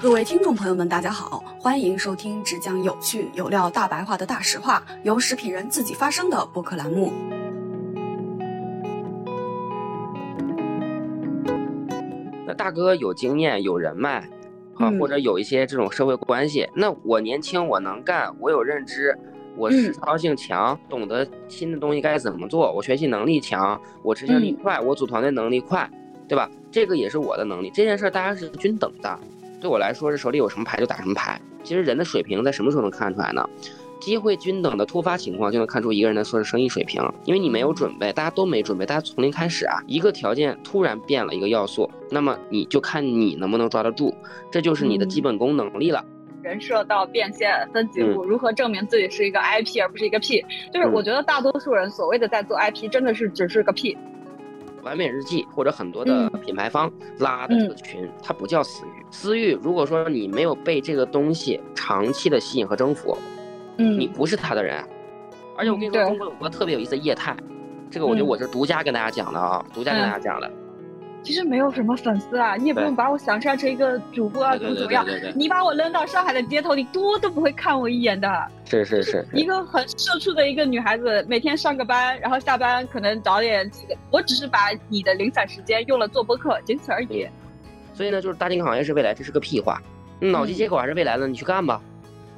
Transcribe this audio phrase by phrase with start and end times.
[0.00, 7.12] 各位听众朋友们，大家好，欢迎收听只讲有趣有料大白话的大实话，由食品人自己发声的播客栏目。
[12.46, 14.20] 那大哥有经验、有人脉，
[14.76, 16.68] 啊，嗯或者有一些这种社会关系。
[16.74, 19.16] 那我年轻，我能干，我有认知，
[19.58, 25.90] 我实操性强，懂得新的东西该怎么做，我学习能力强，我执行力快，我组团队能力快，
[26.28, 26.48] 对吧？
[26.70, 27.70] 这个也是我的能力。
[27.74, 29.18] 这件事儿大家是均等的，
[29.60, 31.40] 对我来说是手里有什么牌就打什么牌。
[31.64, 33.44] 其实人的水平在什么时候能看出来呢？
[34.00, 44.14] 机会均等的突发情况就能看出一个人的说生意水平，因为你没有准备，大家都没准备，大家从零开始啊，一个条件突然变了一个要素，那么你就看你能不能抓得住，
[44.52, 46.04] 这就是你的基本功能力了。
[46.48, 50.40] 人设到变现分几嗯步，如何证明自己是一个 IP 而不是一个 P？
[50.72, 53.94] 就是嗯我觉得大多数人所谓的在做 IP，真的是只是个 P。
[54.82, 59.04] 完美日记或者很多的嗯品牌方拉的这个群，它不叫私域。
[59.10, 63.14] 私域，如果说你没有被这个东西长期的吸引和征服，
[63.76, 64.82] 嗯你不是他的人。
[65.58, 67.36] 而且我跟你说，对中国有个特别有意思的业态，
[67.90, 70.50] 这个我觉得嗯我是独家跟大家讲的啊，独家跟大家讲的。
[71.22, 75.04] 其实没有什么粉丝啊，你也不用把我想象成一个主播啊，怎么怎么样。
[75.34, 78.28] 你把我扔到上海的街头，你多都不会看我一眼的。
[78.64, 83.70] 是是是是，一个很社畜的一个女孩子，每天上个班，然后下班可能早点。
[84.10, 87.26] 我只是把你的零散时间用了做播客，仅此而已。
[87.92, 89.82] 所以呢，就是大金行业是未来，这是个屁话。
[90.20, 91.80] 脑机接口还是未来的，你去干吧。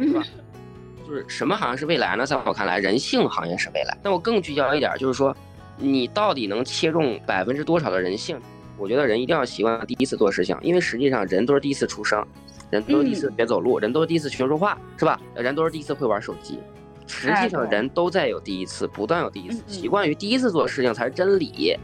[0.00, 0.22] 是吧
[1.06, 2.26] 就是什么行业是未来呢？
[2.26, 3.96] 在我看来，人性行业是未来。
[4.02, 5.36] 那我更聚焦一点，就是说，
[5.76, 8.40] 你到底能切中百分之多少的人性？
[8.80, 12.26] 我觉得人一定要习惯第一次做事情，因为实际上人都是第一次出生，
[12.70, 15.20] 人都是第一次学走路，人都是第一次学说话，是吧？
[15.34, 16.58] 人都是第一次会玩手机。
[17.06, 21.76] 实际上，人都在有第一次，不断有第一次习惯于第一次做事情才是真理。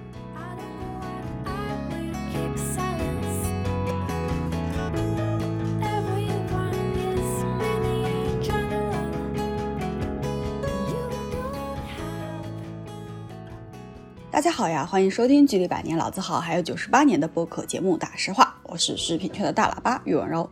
[14.37, 20.47] 大家好呀，欢迎收听距离百年老字号还有九十八年的播客节目《大实话》，我是食品圈的大喇叭玉文柔。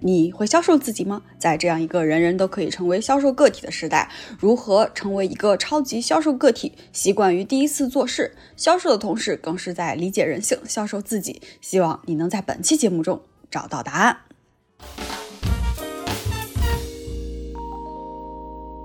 [0.00, 1.22] 你会销售自己吗？
[1.38, 6.74] 在这样一个人人都可以成为销售个体的时代，如何成为一个超级销售个体？
[6.92, 11.40] 习惯于第一次做事，销售的同时更是在理解人性，销售自己。
[11.62, 14.18] 希望你能在本期节目中找到答案。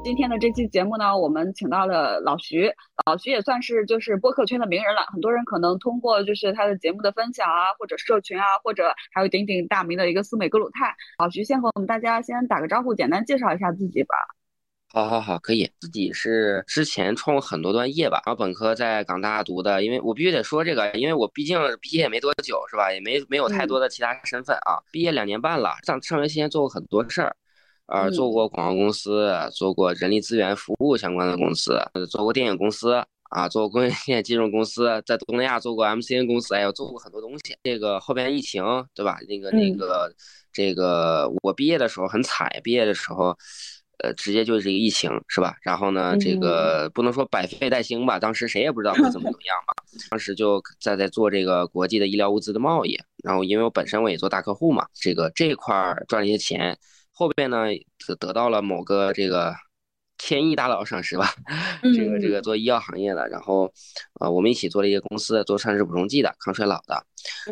[0.05, 2.71] 今天的这期节目呢，我们请到了老徐，
[3.07, 5.01] 老徐也算是就是播客圈的名人了。
[5.11, 10.95] 很多人可能通过就是他的节目的分享啊，或者社群啊，或者还有鼎鼎大名的一个苏美格鲁泰。
[11.17, 14.13] 老徐先和我们大家先打个招呼，简单介绍一下自己吧。
[14.93, 15.67] 好好好，可以。
[15.79, 22.93] 自己是之前创过很多段业吧，然后本科在港大读的，因为我必须得说这个，因为我毕竟毕业也没多久，是吧？
[22.93, 24.77] 也没没有太多的其他身份啊。
[24.91, 27.35] 毕业两年半了，上上学期间做过很多事儿，
[27.87, 33.03] 呃，嗯做过广告公司，做过人力资源服务相关的公司，呃做过电影公司。
[33.31, 37.57] 啊，做过工业 链金融公司，在东南亚做过 MCN 公司，哎呦，做过很多东西。
[37.63, 38.63] 这个后边疫情，
[38.93, 39.17] 对吧？
[39.27, 40.13] 那个那嗯个，
[40.53, 43.35] 这个我毕业的时候很惨，毕业的时候，
[44.03, 45.55] 呃，直接就是一个疫情，是吧？
[45.63, 49.73] 然后呢，这个不能说百废待兴吧，当时谁也不知道会怎么怎么样吧。
[50.11, 56.77] 当时就在在做这个国际的医疗物资的贸易，然后因为我本身我也做大客户嘛，这个这一块儿赚了一些钱，
[57.15, 57.65] 后边呢
[58.05, 59.55] 得得到了某个这个
[60.17, 61.33] 千亿大佬赏识吧，
[61.95, 63.71] 这个这个做医药行业的，然后
[64.19, 67.01] 呃我们一起做了一个公司，做膳食补充剂的，抗衰老的。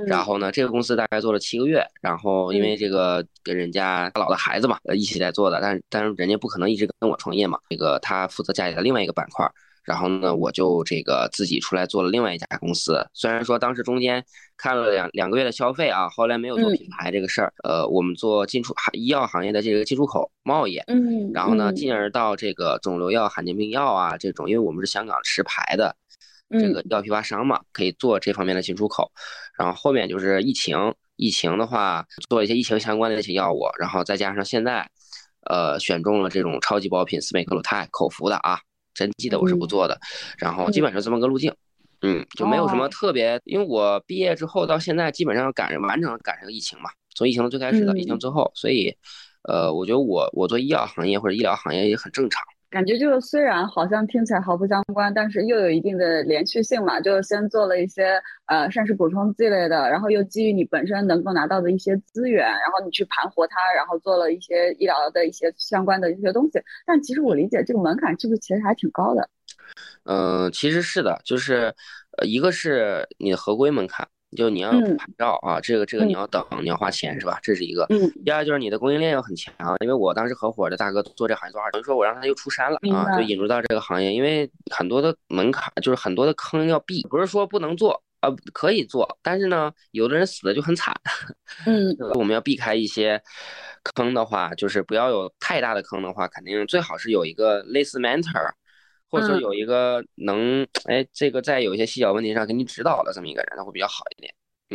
[0.06, 9.50] 然后呢，这个公司大概做了七个月，然后因为这个跟人家大佬的孩子嘛，呃一起在做的，但是但是人家不可能一直跟我创业嘛，这个他负责家里的另外一个板块。
[9.84, 13.06] 然后呢，我就这个自己出来做了另外一家公司。
[13.14, 14.24] 虽然说当时中间
[14.58, 17.54] 看了两两个月的消费啊，后来没有做品牌这个事儿。
[17.64, 25.96] 呃，我们做进出医药行业的这个进出口贸易，嗯然后呢，进而到这个肿瘤药、罕见病药啊这种，因为我们是香港持牌的
[26.50, 29.12] 这个药批发商嘛，可以做这方面的进出口。
[29.58, 34.90] 然后后面就是疫情，疫情的话做一些疫情相关的一些药物，然后再加上现在，
[35.46, 38.59] 呃，选中了这种超级爆品斯美克鲁肽口服的啊，
[38.93, 39.99] 针剂的我是不做的，
[40.37, 41.53] 然后基本上这么个路径。
[42.05, 48.93] 嗯，就没有什么哦特别，因为我毕业之后到现在基本上赶上完整赶上疫情嘛，从疫情的最开始到疫情嗯最后，所以，
[49.43, 52.43] 呃，我觉得我我做医药行业或者医疗行业也很正常。
[52.73, 56.99] 感觉就是虽然好像听起来毫不相关，但是又有一定的连续性嘛。
[56.99, 66.59] 就是先做了一些呃膳食补充剂类的，然后又基于你本身能够拿到的一些资源，然后你去盘活它，然后做了一些医疗的一些相关的一些东西。
[66.84, 69.29] 但其实我理解这个门槛是不是其实还挺高的？
[70.05, 71.72] 嗯、其实是的，就是
[72.17, 77.40] 呃，一个是你的合规门槛，就你要有嗯牌照啊，这个这个你嗯要等，你要花钱是吧？
[77.41, 77.85] 这是一个。
[77.90, 90.96] 嗯第二就是你的供应链要很强，因为我当时合伙的大哥做这行业做二，等于说我让他又出山了啊，就引入到这个行业，因为很多的门槛就是很多的坑要避，不是说不能做啊、可以做，但是呢，有的人死的就很惨，
[91.68, 93.22] 嗯我们要避开一些
[93.94, 98.50] 坑的话，就是不要有太大的坑的话，肯定最好是有一个类似 mentor，
[99.14, 104.34] 或者说嗯有一个能哎这个在有一些细小问题上给你指导的这么一个人，那会比较好一点。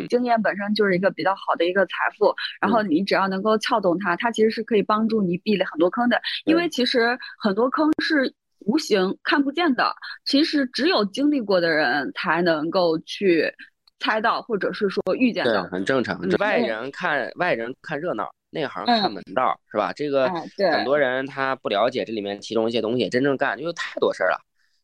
[0.08, 6.20] 经验本身就是一个比较好的一个财富，然后你只要能够撬动它，它其实是可以帮助你避了很多坑的。
[6.44, 9.92] 因为其实很多坑是无形看不见的，
[10.24, 13.52] 其实只有经历过的人才能够去
[13.98, 15.64] 猜到，或者是说遇见对，到。
[15.64, 16.20] 很正常。
[16.38, 19.92] 外人看外人看热闹，内行嗯看门道，是吧？
[19.92, 20.28] 这个
[20.72, 24.40] 很多人他不了解这里面其中一些东西，真正干，因为太多事儿了。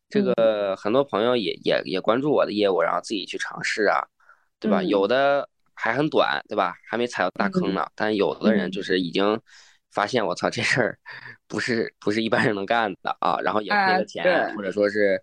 [0.07, 4.05] 这嗯个很多朋友也也也关注我的业务，然后自己去尝试啊，
[4.59, 4.81] 对吧？
[4.81, 6.75] 嗯有的还很短，对吧？
[6.87, 9.41] 还没踩到大坑呢，但有的人嗯就是已经
[9.91, 10.99] 发现，我操，这事儿
[11.47, 15.19] 不是不是一般人能干的啊，然后也赔哎了钱，对或者说是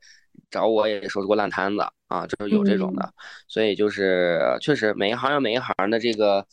[0.50, 3.04] 找我也收拾过烂摊子啊，就是有这种的。
[3.04, 3.12] 嗯
[3.46, 6.44] 所以就是确实每一行有每一行的这个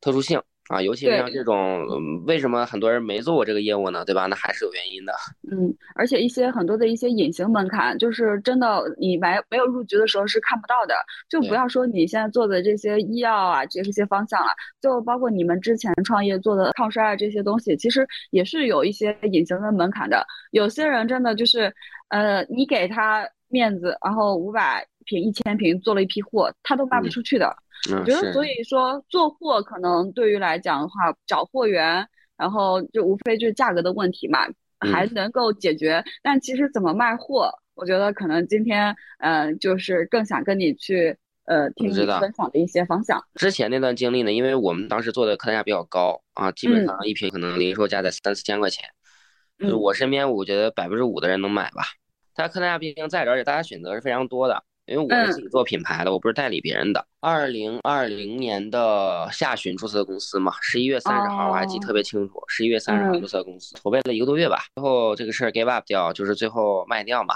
[0.00, 4.04] 特殊性啊，尤其是像这种，嗯为什么很多人没做过这个业务呢？
[4.04, 4.26] 对吧？
[4.26, 5.12] 那还是有原因的。
[5.50, 10.94] 嗯，而且一些很多的一些隐形门槛，就是真的你没没有入局的时候是看不到的。
[11.28, 20.26] 就不要说你现在做的这些医药啊，这些方向了，就包括你们之前创业做的抗衰啊这些东西，其实也是有一些隐形的门槛的。
[20.50, 21.72] 有些人真的就是，
[22.08, 27.56] 呃，你给他面子，然后五百瓶、一千瓶做了一批货，他都卖不嗯出去的。
[27.92, 30.94] 我觉得，所以说做货可能对于来讲的话，
[31.26, 34.40] 找货源，然后就无非就是价格的问题嘛，
[34.92, 36.04] 还嗯能够解决。
[36.22, 43.22] 但其实怎么卖货，我觉得可能今天，呃，就是更想跟你去，呃，听你分享的一些方向。
[43.34, 48.84] 之前那段经历呢，因为我们当时做的客单价比较高啊，基本嗯上一瓶可能零售价在三四千块钱，
[49.58, 51.84] 就是嗯我身边我觉得百分之五的人能买吧。
[52.34, 54.62] 它客单价毕竟在这儿，而且大家选择是非常多的。
[54.88, 57.06] 因为我是嗯自己做品牌的，我不是代理别人的。
[57.20, 67.34] 二零二零年的下旬注册的公司嘛，十一月三十号我还记得特别清楚，十一月三十号嗯注册的公司，筹备了一个多月吧，最后这个事儿 give up 掉，就是最后卖掉嘛。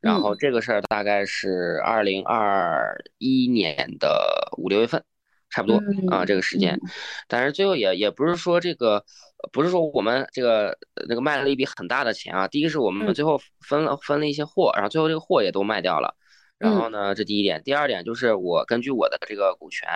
[0.00, 5.02] 然后这个事儿大概是二零二一年的五六月份，
[5.48, 5.76] 差不多
[6.10, 6.90] 啊嗯这个时间嗯。
[7.28, 12.48] 但是最后也也不是说这个，呃不是说我们这个呃那个卖了一笔很大的钱啊。
[12.48, 16.12] 第一个是我们嗯最后分了分了一些货，然后最后这个货也都卖掉了。
[16.62, 19.88] 然嗯后呢，这第一点，第二点就是我根据我的这个股权，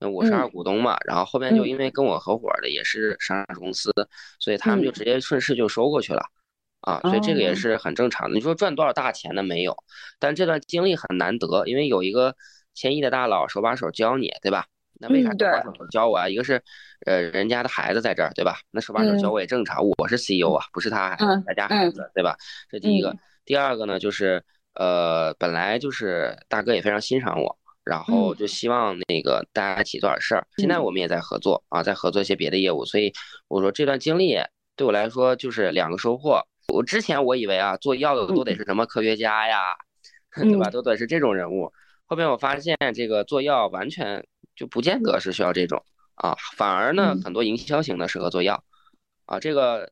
[0.00, 3.92] 那我是嗯二股东嘛，然后后面就嗯因为跟我合伙的也是上市公司，
[4.40, 6.22] 所以他们就嗯直接顺势就收过去了。
[6.80, 8.34] 啊，所以这个也哦是很正常的。
[8.34, 9.42] 你说赚多少大钱呢？
[9.42, 9.76] 没有，
[10.18, 12.34] 但这段经历很难得，因为有一个
[12.74, 14.64] 千亿的大佬手把手教你，对吧？
[15.00, 16.28] 那为啥手把手教我啊？
[16.28, 16.62] 一个是，
[17.04, 18.58] 呃，人家的孩子在这儿，对吧？
[18.70, 21.14] 那手把手教嗯我也正常，我是 CEO 啊，不是他
[21.46, 22.36] 他家孩子，对吧？
[22.70, 23.18] 这第一个嗯。
[23.44, 24.42] 第二个呢，就是
[24.78, 30.46] 呃，本来就是大哥也非常欣赏我，然后嗯就希望那个大家一起做点事儿。
[30.58, 33.12] 现在嗯我们也在合作啊，在合作一些别的业务，所以
[33.48, 34.38] 我说这段经历
[34.76, 36.40] 对我来说就是两个收获。
[36.68, 39.62] 我之前我以为啊，做药的都得是什么科学家呀，
[40.34, 40.68] 对吧？
[40.68, 41.72] 嗯都得是这种人物。
[42.06, 44.24] 后面我发现这个做药完全
[44.54, 45.82] 就不见得是需要这种
[46.16, 48.62] 啊，反而呢嗯很多营销型的适合做药
[49.26, 49.40] 啊。
[49.40, 49.90] 这个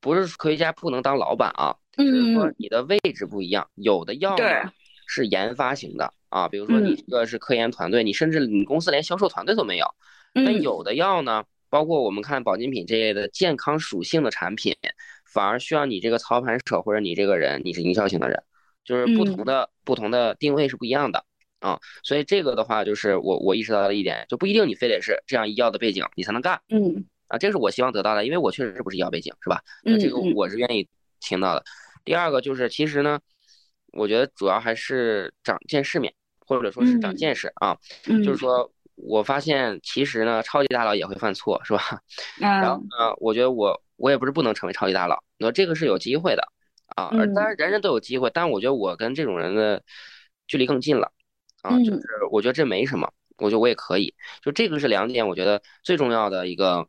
[0.00, 3.68] 不是科学家不能当老板啊，只是说嗯你的位置不一样。
[3.74, 4.72] 有的药呢
[5.06, 9.86] 是研发型的啊，比如说你嗯这个是科研团队，你甚至你公司连销售团队都没有。
[10.32, 14.76] 但嗯有的药呢，包括我们看保健品这类的健康属性的产品，
[15.24, 18.40] 反而需要你这个操盘手或者你这个人，你是营销型的人，
[18.84, 21.24] 就是不同嗯的、不同的定位是不一样的
[21.58, 21.80] 啊。
[22.04, 27.36] 所以这个的话，就是我我意识到的一点，就不一定你非得是这样医药的背景你才能干嗯啊。
[27.36, 29.60] 这是我希望得到的，因为我确实是不是医药背景，是吧？
[29.82, 30.88] 那这个我是愿意
[31.18, 31.64] 听到的。
[32.04, 33.20] 第二个就是，其实呢，
[33.92, 37.76] 我觉得主要还是长见世面，或者说是长嗯见识啊。
[38.06, 42.00] 嗯，就是说我发现其实呢，超级大佬也会犯错，是吧？
[42.40, 46.42] 然后嗯呢，我觉得我我也不是不能成为超级大佬，那这个是有机会的
[46.96, 47.10] 啊。
[47.34, 49.82] 当然人人都有机会，但我觉得我跟这种人的
[50.46, 51.12] 距离更近了
[51.62, 54.14] 啊，就嗯是我觉得这没什么，我觉得我也可以。
[54.42, 56.88] 就这个是两点，我觉得最重要的一个。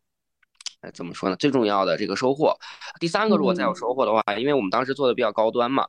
[0.82, 1.36] 呃，怎么说呢？
[1.36, 2.56] 最重要的这个收获，
[3.00, 5.88] 第三个，如果再有嗯收获的话，因为我们当时做的比较高端嘛，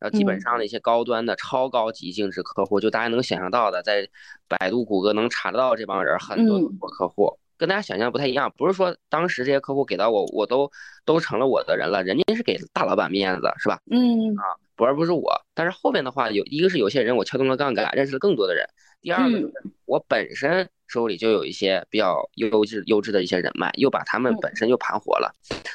[0.00, 4.06] 呃，基本嗯上的一些高端的超高级净值客户，就大家能想象到的，在
[4.46, 8.52] 百度、谷歌能查得到这帮人，很多都是嗯我客户，跟大家想象不太一样。
[8.56, 10.70] 不是说当时这些客户给到我，我都
[11.06, 13.80] 都成了我的人了，人家是给大老板面子，是吧？
[13.90, 14.36] 嗯
[14.76, 15.32] 不而不是我。
[15.54, 18.64] 但是后边的话，有一个是有些人我撬动了杠杆，认识了更多的人；
[19.00, 19.52] 第二个就是
[19.86, 25.32] 我本身手里就有一些比较优质优质的一些人脉，又把他们嗯本身又盘活了。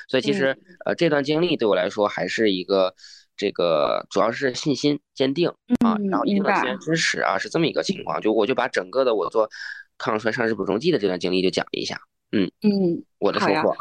[0.08, 2.94] 所以其实呃这段经历对我来说还是一个
[3.38, 5.50] 这个主要是信心坚定
[5.84, 8.20] 啊，嗯然后一定的资源支持啊，是这么一个情况。
[8.22, 9.50] 就我就把整个的我做
[9.98, 12.02] 抗衰上市补充剂的这段经历就讲一下，
[12.32, 13.76] 嗯嗯，我的收获。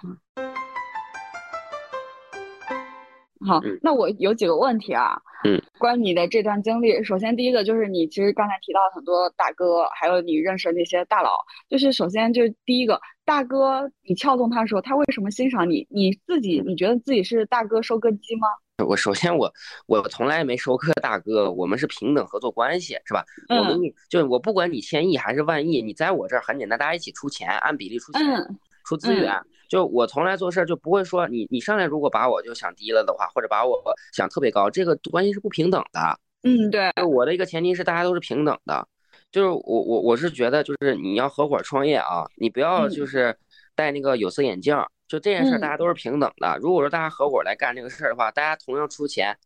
[3.47, 15.87] 好嗯，那我有几个问题啊，嗯，关于你的这段经历，首先第一个就是你其实刚才提到很多大哥，还有你认识的那些大佬，就是首先就是第一个大哥，你撬动他的时候，他为什么欣赏你？
[15.91, 18.49] 你自己你觉得自己是大哥收割机吗？
[18.87, 19.53] 我首先我
[19.87, 23.25] 我从来没收割大哥，我们是平等合作关系，是吧？
[23.49, 23.83] 我给嗯。
[23.83, 29.39] 你就我不管你千亿还是万亿，你在我这儿很简单，大家一起出钱，按比例出钱，嗯出资源。
[29.69, 33.79] 就我从来做事儿就不会说你你上来如果把我就想低了的话，或者把我
[34.15, 36.19] 想特别高，这个关系是不平等的。
[36.43, 38.89] 嗯，对，我的一个前提是大家都是平等的，
[39.31, 43.37] 就是我我我是觉得就是你要合伙创业啊，你不要嗯就是
[43.75, 46.57] 戴那个有色眼镜儿，就这件事儿嗯大家都是平等的。
[46.63, 49.37] 如果说大家合伙来干这个事儿的话，大家同样出钱，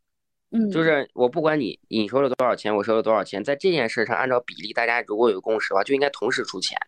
[0.52, 6.78] 嗯，就是我不管你你收了多少钱，我收了多少钱，在这件事上按照比例，大家如果有共识的话，就应该同时出钱，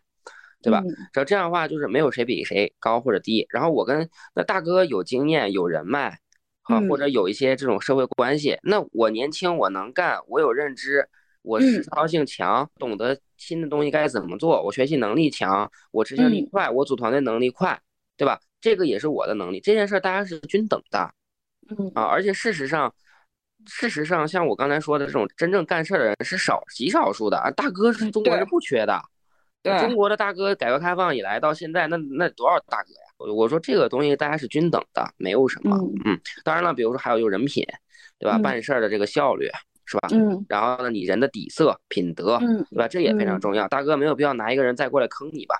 [0.61, 0.81] 对吧？
[0.85, 3.45] 嗯只要这样的话，就是没有谁比谁高或者低。
[3.49, 6.19] 然后我跟那大哥有经验、有人脉，
[6.63, 8.57] 啊，或嗯者有一些这种社会关系。
[8.63, 11.07] 那我年轻，我能干，我有认知，
[11.41, 17.79] 我实嗯操性强，懂得新的东西该怎么做，我学习能力强，我执行力嗯快，我组团队能力快，
[18.17, 18.39] 对吧？
[18.59, 19.59] 这个也是我的能力。
[19.59, 21.13] 这件事儿大家是均等的。
[21.69, 22.93] 嗯啊，而且事实上，
[23.67, 27.51] 事实上，像我刚才说的这种真正干事儿的人是少极少数的啊。
[27.51, 28.99] 大哥是中国是不缺的，
[29.71, 32.99] 对中国的大哥改革开放以来到现在，那那多少大哥呀？
[33.17, 35.75] 我我说这个东西大家是均等的，没有什么。
[35.77, 37.65] 嗯嗯，当然了，比如说还有就是人品，
[38.19, 38.37] 对吧？
[38.37, 39.49] 嗯办事儿的这个效率
[39.85, 40.09] 是吧？
[40.11, 42.87] 嗯然后呢，你人的底色、品德，嗯，对吧？
[42.87, 43.67] 这也非常嗯重要。
[43.67, 45.55] 大哥没有必要拿一个人再过来坑你吧，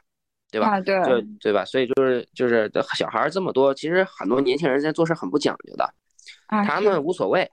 [0.51, 0.67] 对吧？
[0.67, 1.63] 啊对，就对吧？
[1.65, 5.85] 所以就是就是小孩儿这么多，其实很多年轻人现在做事很不讲究的。
[6.47, 7.50] 啊他们无所谓，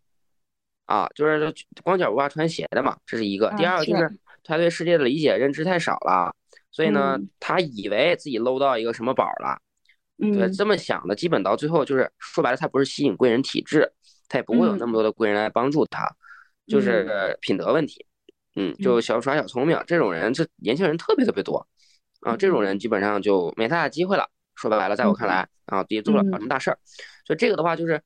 [0.86, 3.50] 啊，就是光脚不怕穿鞋的嘛，这是一个。
[3.56, 6.34] 第啊二个就是是他对世界的理解认知太少了，
[6.72, 9.60] 所以呢嗯，他以为自己搂到一个什么宝了，
[10.18, 10.52] 对，嗯。
[10.52, 13.92] 这么想的，基本到最后就是说白了，他不是吸引贵人体质，
[14.28, 16.08] 他也不会有那么多的贵人来帮助他，
[16.66, 18.04] 就是品德问题，
[18.56, 21.66] 嗯，就小耍小聪明，这种人，这年轻人特别特别多，
[22.22, 24.28] 啊，这种人基本上就没太大机会了。
[24.54, 26.78] 说白了，在我看来啊，别做不了什么大事儿，
[27.26, 28.00] 所以这个的话就是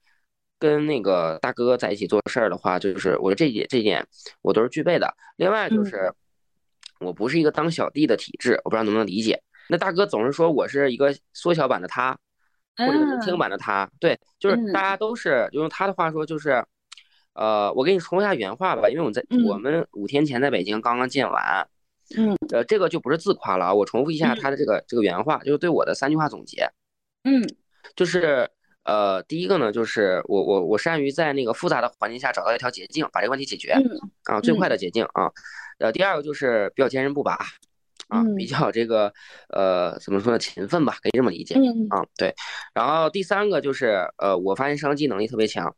[0.61, 4.06] 跟那个大哥在一起做事儿的话，就是我觉得这一点这一点
[4.42, 5.12] 我都是具备的。
[5.37, 6.11] 另外就是
[7.00, 9.42] 我不是一个当小弟的体质，我不知道能不能理解。
[9.68, 12.18] 那大哥总是说我是一个缩小版的他，
[12.76, 16.64] 或者年轻版的他，对，就是嗯大家都是就用他的话说就是。
[17.38, 19.44] 呃，我给你重复一下原话吧，因为我在、嗯。
[19.44, 21.68] 我们五天前在北京刚刚见完，
[22.16, 22.34] 嗯。
[22.50, 26.66] 呃，这个就不是自夸了啊，我重复一下他的这个、这个原话，就是对我的三句话总结，
[27.24, 27.46] 嗯。
[27.94, 28.48] 就是
[28.86, 33.82] 呃，第一个呢，就是我我我善于在那个复杂的环境下找到一条捷径，把这个问题解决嗯
[34.24, 35.30] 啊，最快的捷径啊。
[35.78, 37.32] 呃，第二个就是比较坚韧不拔
[38.08, 39.12] 啊，嗯比较这个
[39.48, 42.06] 呃怎么说呢，勤奋吧，可以这么理解嗯啊。
[42.16, 42.34] 对，
[42.72, 45.74] 然后第三个就是呃，我发现商机能力特别强。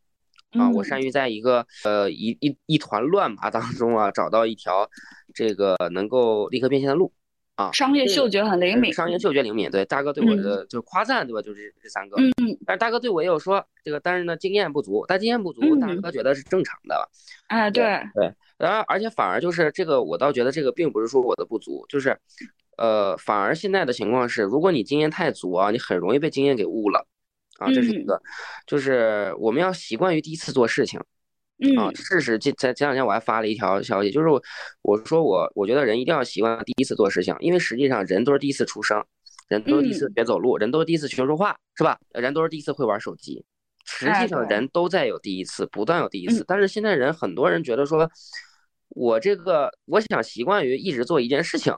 [0.52, 4.88] 啊，我善于在一个呃一一一团乱麻当中啊，找到一条
[5.34, 7.12] 这个能够立刻变现的路
[7.58, 7.70] 啊。
[7.72, 11.42] 商业嗅觉很灵敏，商业嗅觉灵敏，对大哥对我的就是夸赞，对吧？
[11.42, 12.16] 就是这三个。
[12.16, 12.32] 嗯
[12.64, 17.08] 但是大哥对我也有说这个，但是呢经验不足，但经验不足，大嗯哥觉得是正常的。
[17.48, 22.16] 哎对，对，然后而且反而就是这个，我倒觉得这个并不是说我的不足，就是
[22.76, 27.06] 呃，反而现在的情况是，如果你经验太足啊，你很容易被经验给误了。
[27.58, 28.22] 啊，这是一嗯个，
[28.68, 31.00] 就是我们要习惯于第一次做事情。
[31.76, 34.40] 啊，嗯事实这在前两天我还发了一条消息，就是我
[34.82, 39.04] 我说我我觉得人一定要习惯第一次做事情，因为实际上人都是第一次出生，
[39.48, 41.98] 人都是第一次嗯学走路，人都是第一次学说话，是吧？
[42.12, 43.44] 人都是第一次会玩手机，
[43.84, 46.44] 实哎际上人都在有第一次，不断有第一次嗯。
[46.46, 48.08] 但是现在人很多人觉得说，
[48.90, 51.74] 我这个我想习惯于一直做一件事情，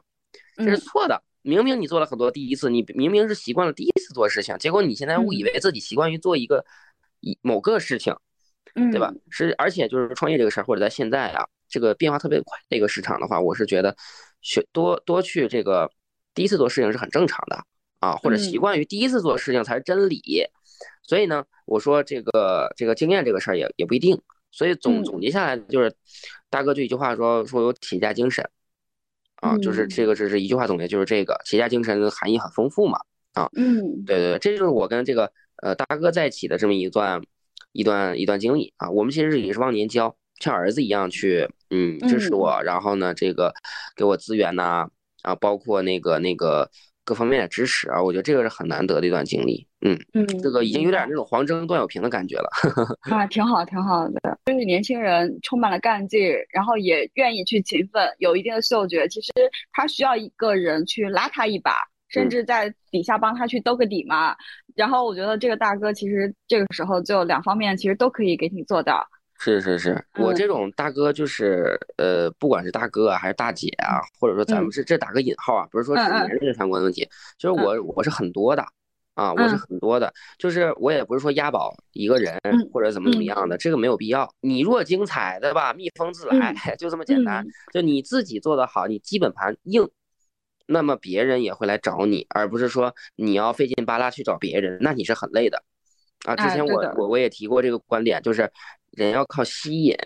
[0.56, 1.22] 这是嗯错的。
[1.42, 6.66] 明明你做了很多第一次，你明明是习惯了第一次做事情，结果你现在误以嗯为自己习惯于做一个
[7.20, 8.14] 一某个事情。
[8.74, 9.12] 嗯对吧？
[9.30, 13.94] 是，而且就是创业这个事儿，或者在现在啊，这个变化特别快这个市场的话，我是觉得
[14.40, 15.90] 学多多去这个
[16.34, 17.62] 第一次做事情是很正常的
[17.98, 20.22] 啊，或者习嗯惯于第一次做事情才是真理。
[21.02, 24.20] 所以呢，我说这个这个经验这个事儿也也不一定。
[24.52, 25.94] 所以总嗯总结下来就是，
[26.48, 28.48] 大哥就一句话说说有企业家精神
[29.36, 32.98] 啊，就是嗯这个只是一句话总结，就是这个企业家精神的含义很丰富嘛。
[33.56, 35.30] 嗯对对对，这就是我跟这个
[35.62, 37.22] 呃大哥在一起的这么一段
[37.72, 38.90] 一段一段经历啊。
[38.90, 43.52] 我们其实也是忘年交，像儿子一样去嗯支持嗯我，然后呢这个
[43.96, 44.88] 给我资源呐
[45.22, 46.70] 啊包括那个那个
[47.04, 49.66] 各方面的支持啊，我觉得这个是很难得的一段经历。
[49.82, 52.50] 嗯，嗯，这个已经有点那种黄征段小平的感觉了。
[53.10, 54.38] 啊，挺好，挺好的。
[54.44, 56.20] 就是年轻人充满了干劲，
[56.52, 59.08] 然后也愿意去勤奋，有一定的嗅觉。
[59.08, 59.32] 其实
[59.72, 61.72] 他需要一个人去拉他一把，
[62.08, 64.36] 甚嗯至在底下帮他去兜个底嘛。
[64.80, 69.06] 然后我觉得这个大哥其实这个时候就两方面其实都可以给你做到。
[69.38, 77.06] 是是是，我嗯这种大哥就是呃，不管是大哥啊还是大姐啊，或者说咱们嗯是这打个引号啊，不是说是嗯嗯年龄相关的问题，
[77.38, 78.64] 就是我我是很多的
[79.14, 84.26] 啊，我是嗯很多的，就是我也不是说押宝一个人嗯或者怎么怎么嗯样的，这个没有必要。
[84.40, 85.72] 你若精彩，对吧？
[85.74, 87.44] 蜜蜂自来， 就这么简单。
[87.44, 89.88] 嗯就你自己做的好，你基本盘硬，
[90.70, 95.62] 那么别人也会来找你，而不是说你要费劲巴拉去找别人，那你是很累的。
[96.24, 98.48] 啊，之前我哎我我也提过这个观点，就是
[98.92, 99.96] 人要靠吸引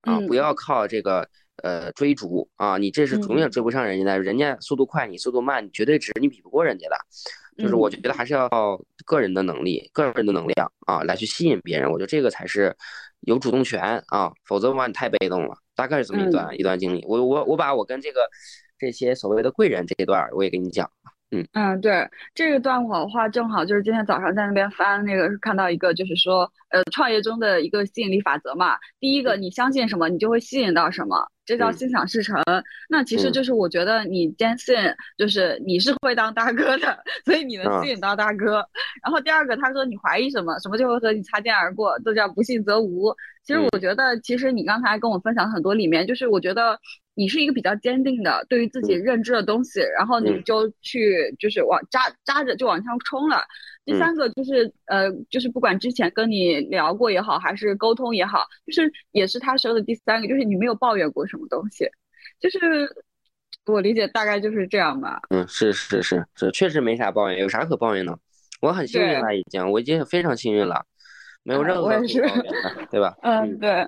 [0.00, 1.28] 啊，不嗯要靠这个
[1.62, 6.96] 呃追逐啊，你这是永远嗯追不上人家的，人家速度快，你速度慢，你绝对值你比不过人家的。
[7.58, 11.90] 就是我觉嗯得还是要靠个人的能力、个人的能量啊，来去吸引别人。
[11.90, 12.74] 我觉得这个才是
[13.20, 15.54] 有主动权啊，否则的话你太被动了。
[15.74, 17.04] 大概是这么一段、一段经历。
[17.06, 18.20] 我我我把我跟这个
[18.80, 20.90] 这些所谓的贵人这一段儿我也给你讲。
[21.32, 28.76] 嗯嗯，对，这个段我的话，正好就是今天早上在那边翻那个，看到一个就是说，呃，创业中的一个吸引力法则嘛。
[28.98, 32.42] 第一个，你相信什么，你就会吸引到什么，这叫嗯心想事成。
[32.88, 34.74] 那其实嗯就是我觉得你坚信，
[35.16, 38.66] 就是你是会当大哥的，所以你能啊吸引到大哥。
[39.04, 43.14] 然后第二个，他说你怀疑什么，什么就会和你擦肩而过，这叫不信则无。
[43.44, 46.76] 其实嗯我觉得，其实你刚才跟我分享很多里面，就是我觉得
[47.20, 53.42] 你是一个比较坚定的，对于自己嗯认知的东西，然后你嗯就去就是往扎扎着就往上冲了。
[53.84, 61.86] 第嗯三个就是呃，就是不管之前跟你聊过也好，还是沟通也好，就是也是他说的第三个，就是你没有抱怨过什么东西，
[62.40, 62.58] 就是
[63.66, 65.20] 我理解大概就是这样吧。
[65.28, 68.18] 嗯，是是是是，确实没啥抱怨，有啥可抱怨的？
[68.62, 70.86] 我很幸运对了，已经，我已经非常幸运了，
[71.42, 73.14] 没有哎任何可我也是抱怨的，对吧？
[73.20, 73.86] 嗯，对，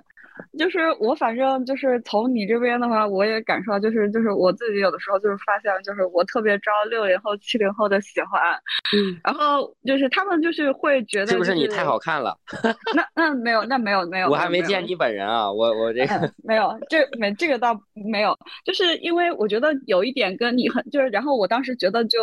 [0.58, 8.40] 就是我反正就是从你这边的话，我也感受到，就是就是我自己有的时候就是发现，就是我特别招六零后、七零后的喜欢，
[8.96, 11.98] 嗯，然后就是他们就是会觉得、就是不是你太好？
[11.98, 12.36] 看了？
[12.94, 22.18] 那那没有，那没有没有，我还没见你本人啊，我我这个嗯， 没有，这没这个倒没有，就是因为我觉得有一点跟你很就是，然后我当时觉得就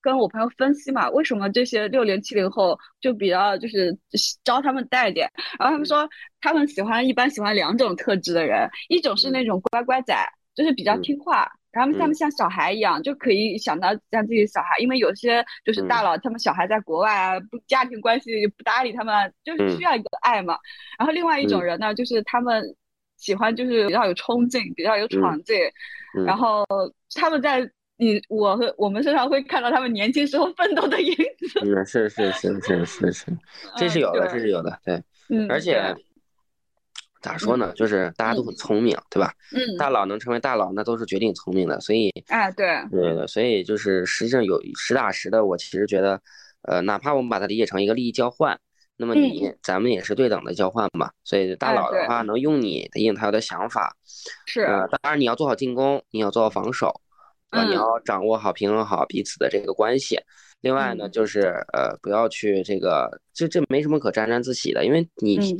[0.00, 3.96] 跟我朋友分析嘛，为什么这些六零七零后就比较就是
[4.42, 6.08] 招他们带点，然后他们说
[6.42, 10.14] 他们喜欢一般喜欢两种特质的人，一种是那种乖乖仔，
[10.54, 11.02] 就是比较嗯。
[11.02, 11.50] 听话。
[11.70, 12.14] 然后他们嗯。
[12.14, 19.76] 像小孩一样，就可以想到像自己小孩，因为有些就是大嗯佬，他们小孩在国外啊，不家庭关系不搭理他们啊，就是嗯。
[19.78, 20.58] 需要一个爱嘛。
[20.98, 21.64] 然后另外一种嗯。
[21.64, 22.62] 人呢，就是他们
[23.16, 25.56] 喜欢就是比较有冲劲，比较有闯劲，
[26.18, 26.26] 嗯。
[26.26, 26.66] 然后
[27.14, 31.60] 他们在你我和我们身上会看到他们年轻时候奋斗的影子。
[31.64, 33.26] 嗯，是是是是是是，
[33.78, 35.94] 这是嗯有的，对这是有的，对，嗯，而且
[37.22, 39.32] 咋说呢，就是大家都很聪明，对吧？
[39.54, 46.20] 嗯，大佬能成为大佬，那都是决定聪明的，所以哎对，对对，所以就是实际上有实打实的，我其实觉得，
[46.62, 48.58] 呃，哪怕我们把它理解成一个利益交换，
[48.96, 51.10] 那么你咱们也是对等的交换嘛。
[51.24, 53.96] 所以大佬的话能用你的应他的想法，
[54.46, 57.00] 是，呃，当然你要做好进攻，你要做好防守，
[57.50, 57.76] 啊，你嗯。
[57.76, 60.18] 要掌握好平衡好彼此的这个关系。
[60.60, 61.10] 另外呢，嗯。
[61.12, 61.40] 就是
[61.72, 65.58] 呃，不要去这个，这这没什么可沾沾自喜的，因为你嗯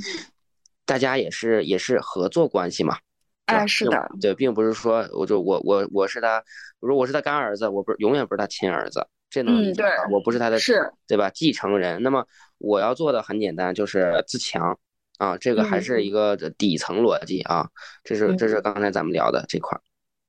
[0.92, 2.98] 大家也是也是合作关系嘛。
[3.44, 6.42] 对吧哎是的对，并不是说我就我我我是他，
[6.80, 9.88] 我说我是他干儿子，我不是永远不是他亲儿子，这能理解吧？
[10.12, 11.30] 我不是他的是，对吧？
[11.30, 12.24] 继承人，那么
[12.58, 14.78] 我要做的很简单，就是自强
[15.18, 17.68] 啊，这个还嗯是一个底层逻辑啊，
[18.04, 19.76] 这是这是刚才咱们聊的这块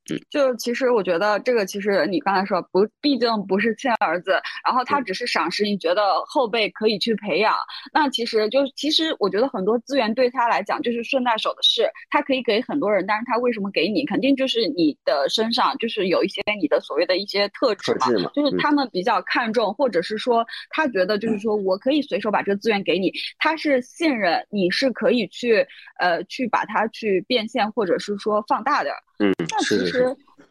[0.09, 0.19] 儿。
[0.29, 4.31] 就其实我觉得这个其实你刚才说不，毕竟不是亲儿子，
[4.65, 7.55] 然后他嗯只是赏识，你觉得后辈可以去培养，
[7.93, 14.05] 那其实就其实我觉得很多资源对他来讲就是顺带手的事，他可以给很多人，但是他为什么给你？
[14.05, 25.65] 肯定就是你的身上就是有一些你的所谓的一些特质嘛，嘛就是嗯他们比较看重，或者是说他觉得就是说我可以随手把这个资源给你，他是信任你是可以去
[25.99, 28.89] 呃去把它去变现，或者是说放大的。
[29.19, 29.92] 嗯，那其实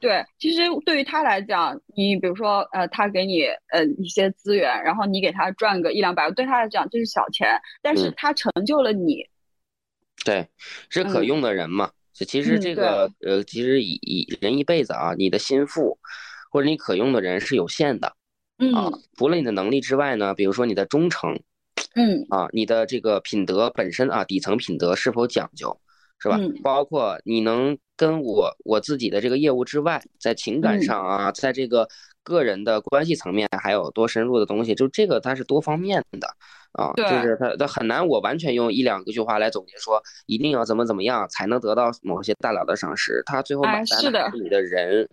[0.00, 9.24] 对，其实对于他来讲，你比如说呃，他给你呃一些资源，然后你给他赚个一两百，对他来讲这是小钱，但是嗯他成就了你。
[10.24, 10.48] 对，
[10.88, 11.90] 是可嗯用的人嘛。
[12.12, 15.98] 就其实嗯这个呃，其实以以人一辈子啊，你的心腹
[16.50, 18.14] 或者你可用的人是有限的
[18.58, 19.02] 嗯啊嗯。
[19.16, 21.40] 除了你的能力之外呢，比如说你的忠诚，
[21.94, 25.80] 嗯啊，你的这个品德本身啊，底层品德是否讲究，
[26.22, 26.36] 是吧？
[26.38, 31.88] 嗯包括你能跟我我自己的这个业务之外，在情感嗯上啊，在这个
[32.22, 36.28] 个人的关系层面还有多深入的东西，就这个它是多方面的
[36.72, 45.08] 啊，就是它它很难我完全用一两个句话来总结说一定要怎么怎么样才能得到某些大佬的赏识，他最后哎买单是的是你的人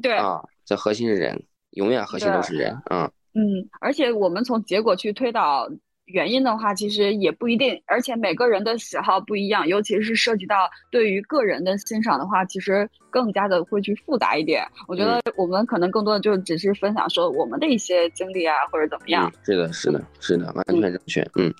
[0.00, 3.10] 对，啊，这核心是人，永远核心都是人啊。
[3.34, 5.68] 嗯，而且我们从结果去推导
[6.06, 14.64] 原因的话，其实也不一定，而且每个人的喜好不一样，尤其是涉及到对于个人的欣赏的话，其实更加的会去复杂一点。
[14.86, 21.20] 我觉得我们可能更多的就只是分享说我们的一些经历啊，或者怎么样嗯。，是的，是的，是的，完全正确。
[21.36, 21.52] 嗯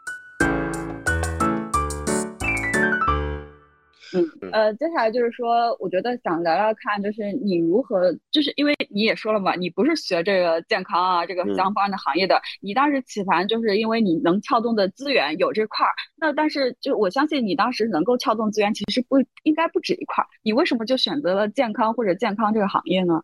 [4.53, 23.23] 呃，接下来就是说，我觉得想聊聊看，就是你如何，就是因为你也说了嘛，你不是学这个健康啊这个嗯相关的行业的，你当时起盘就是因为你能撬动的资源有这块儿，那但是就我相信你当时能够撬动资源，其实不应该不止一块儿，你为什么就选择了健康或者健康这个行业呢？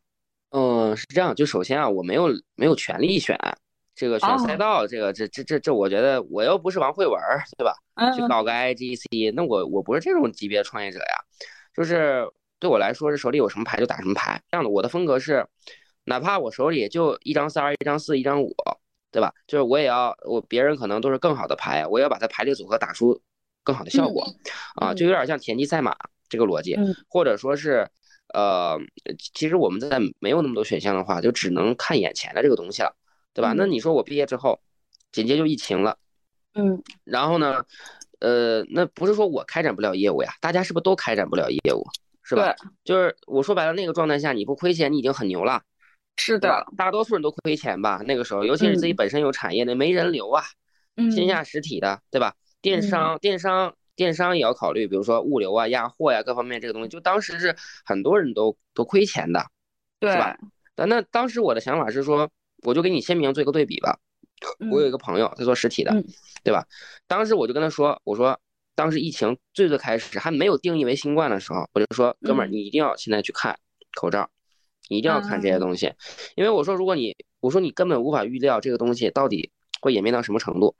[0.51, 1.35] 嗯，是这样。
[1.35, 3.39] 就首先啊，我没有没有权利选
[3.95, 7.73] 这个选赛哦道，这个这这这这，我觉得我又不是王慧文儿，对吧？
[7.95, 11.25] 嗯去搞个 IGC，那我我不是这种级别创业者呀。
[11.75, 12.29] 就是
[12.59, 14.41] 对我来说，是手里有什么牌就打什么牌。
[14.51, 15.47] 这样的，我的风格是，
[16.05, 18.55] 哪怕我手里就一张三、一张四、一张五，
[19.11, 19.33] 对吧？
[19.47, 23.21] 就是我也要我别人可能都是更好的牌，我也要把它排列组合打出
[23.63, 24.27] 更好的效果
[24.77, 25.97] 啊，嗯就有点像田忌赛马
[26.29, 27.89] 这个逻辑嗯，或者说是。
[28.35, 28.79] 呃，
[29.35, 32.97] 其实我们在没有那么多选项的话，就只能看眼前的这个东西了，
[33.35, 33.53] 对吧？
[33.53, 34.59] 那嗯你说我毕业之后，
[35.11, 35.99] 紧接就疫情了，
[36.55, 37.65] 嗯然后呢，
[38.21, 41.85] 呃，那不是说我开展不了业务呀，大家是不是都开展不了业务，
[42.23, 42.55] 是吧？
[42.85, 45.63] 就是我说白了，那个状态下你不亏钱，你已经很牛了，
[46.17, 46.67] 是的，？
[46.77, 48.03] 大多数人都亏钱吧？
[48.07, 50.45] 那个时候，尤其是自己嗯本身有产业的，没人流啊，
[50.97, 52.35] 嗯线下实体的，对吧？
[52.61, 59.45] 电嗯商，电商，电商也要考虑，比如说物流啊、压货呀、各方面这个东西，就当时是很多人都都亏钱的。
[59.99, 60.37] 对吧
[60.75, 62.29] 但那当时我的想法是说，
[62.65, 64.01] 我就给你鲜明做一个对比吧。
[64.71, 66.05] 我有一个朋友，他做实体的嗯，
[66.43, 66.67] 对吧？
[67.07, 68.39] 当时我就跟他说，我说
[68.75, 73.59] 当时疫情最最开始还没有定义为新冠的时候，我就说，哥们儿，嗯你一定要现在去看
[73.95, 74.31] 口罩，
[74.89, 75.93] 你一定要看这些啊东西，
[76.37, 79.51] 因为我说，如果你我说你根本无法预料这个东西到底
[79.81, 80.75] 会演变到什么程度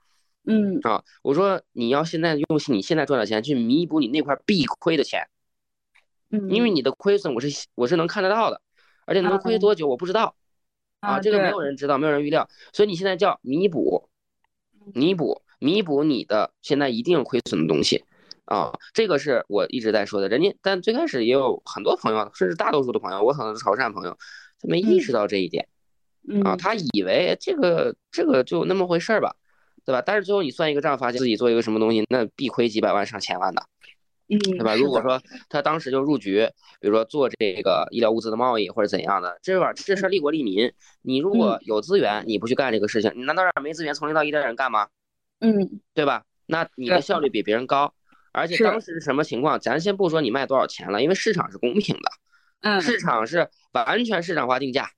[0.45, 1.03] 嗯啊！
[1.21, 5.27] 我说你要现在用你现在赚的钱去弥补你那块必亏的钱，
[6.31, 8.61] 嗯，因为你的亏损我是我是能看得到的，
[9.05, 10.35] 而且能亏嗯多久我不知道。
[11.03, 14.09] 啊，这个没有人知道，没有人预料，所以你现在叫弥补，
[14.93, 18.05] 弥补，弥补你的现在一定亏损的东西，
[18.45, 20.29] 啊，这个是我一直在说的。
[20.29, 24.17] 人家，但最开始也有很多朋友，甚至大多数的朋友，我可能是潮汕朋友，
[24.61, 25.67] 他没意识到这一点
[26.45, 29.35] 啊，嗯他以为这个这个就那么回事儿吧，
[29.85, 30.01] 对吧？
[30.05, 33.65] 但是最后你算一个账，发现自己做一个什么东西，那必亏几百万上千万的。
[34.29, 34.75] 嗯，对吧？
[34.75, 40.71] 如果说他当时就入局，比如说做这个医疗物资的贸易或者怎样的，这玩意儿这事儿利国利民。
[41.01, 44.87] 你如果有资源，你不去干这个事情，你难道让没资源从零到一的人干吗？
[45.39, 46.23] 嗯对吧？
[46.45, 47.93] 那你的效率比别人高，
[48.31, 49.59] 而且当时是什么情况？
[49.59, 52.11] 咱先不说你卖多少钱了，因为市场是公平的，
[52.61, 54.89] 嗯市场是完全市场化定价，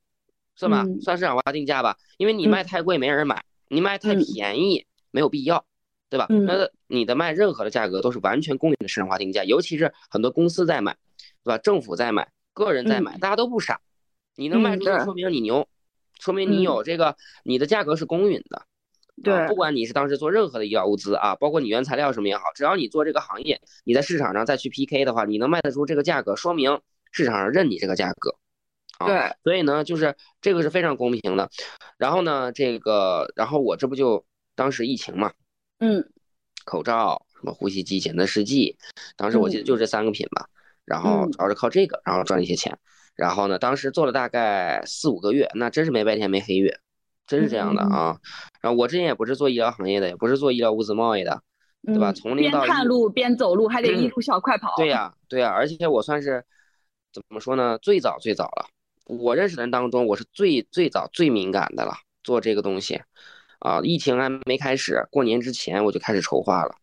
[0.55, 0.83] 算吧？
[0.85, 5.65] 嗯算市场化定价吧，因为你嗯卖太贵没人买，你卖太嗯便宜没有必要。
[6.09, 6.27] 对吧？
[6.29, 10.95] 嗯那你的卖任何的价格都是完全公允的市场化定价，尤其是很多公司在买，
[11.43, 11.57] 对吧？
[11.57, 13.79] 政府在买，个人在买，大家都不傻。
[14.35, 15.67] 你能卖出去，说明你牛，
[16.19, 18.57] 说明你嗯有这个，你的价格是公允的。
[18.57, 18.65] 啊
[19.23, 26.81] 对不管你是当时做任何的医疗物资啊，包括你原材料什么也好，只要你做这个行业，你在市场上再去 PK 的话，你能卖得出这个价格，说明
[27.13, 28.35] 市场上认你这个价格。
[28.97, 31.49] 啊，对，所以呢，就是这个是非常公平的。
[31.97, 35.31] 然后呢，这个，然后我这不就当时疫情嘛，
[35.79, 36.09] 嗯
[36.65, 38.77] 口罩、什么呼吸机、检测试剂，
[39.15, 40.47] 当时我记得就这三个品吧，
[40.83, 42.77] 然后嗯主要是靠这个，然后赚了一些钱。
[43.15, 46.79] 然后呢，当时做了大概四五个月，那真是没白天没黑夜，
[47.25, 48.19] 真是这样的嗯啊。
[48.61, 51.41] 然后我之前也不是做医疗行业的，也不是做医疗物资贸易的，
[51.85, 52.11] 对吧？
[52.11, 54.73] 嗯从零到，边看路边走路，还得一嗯路小快跑。
[54.75, 56.43] 对呀、 对呀、而且我算是
[57.13, 57.77] 怎么说呢？
[57.77, 58.67] 最早最早了，
[59.05, 63.01] 我认识的人当中，我是最最早最敏感的了，做这个东西。
[63.65, 66.75] 啊，疫情还没开始，过年之前我就开始筹划了。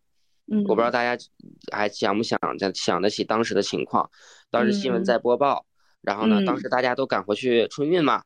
[0.51, 1.23] 嗯，我不知道大家
[1.71, 4.09] 还想不想着想得起当时的情况，
[4.51, 5.65] 当时新闻嗯在播报，
[6.01, 8.21] 然后呢，嗯当时大家都赶回去春运嘛，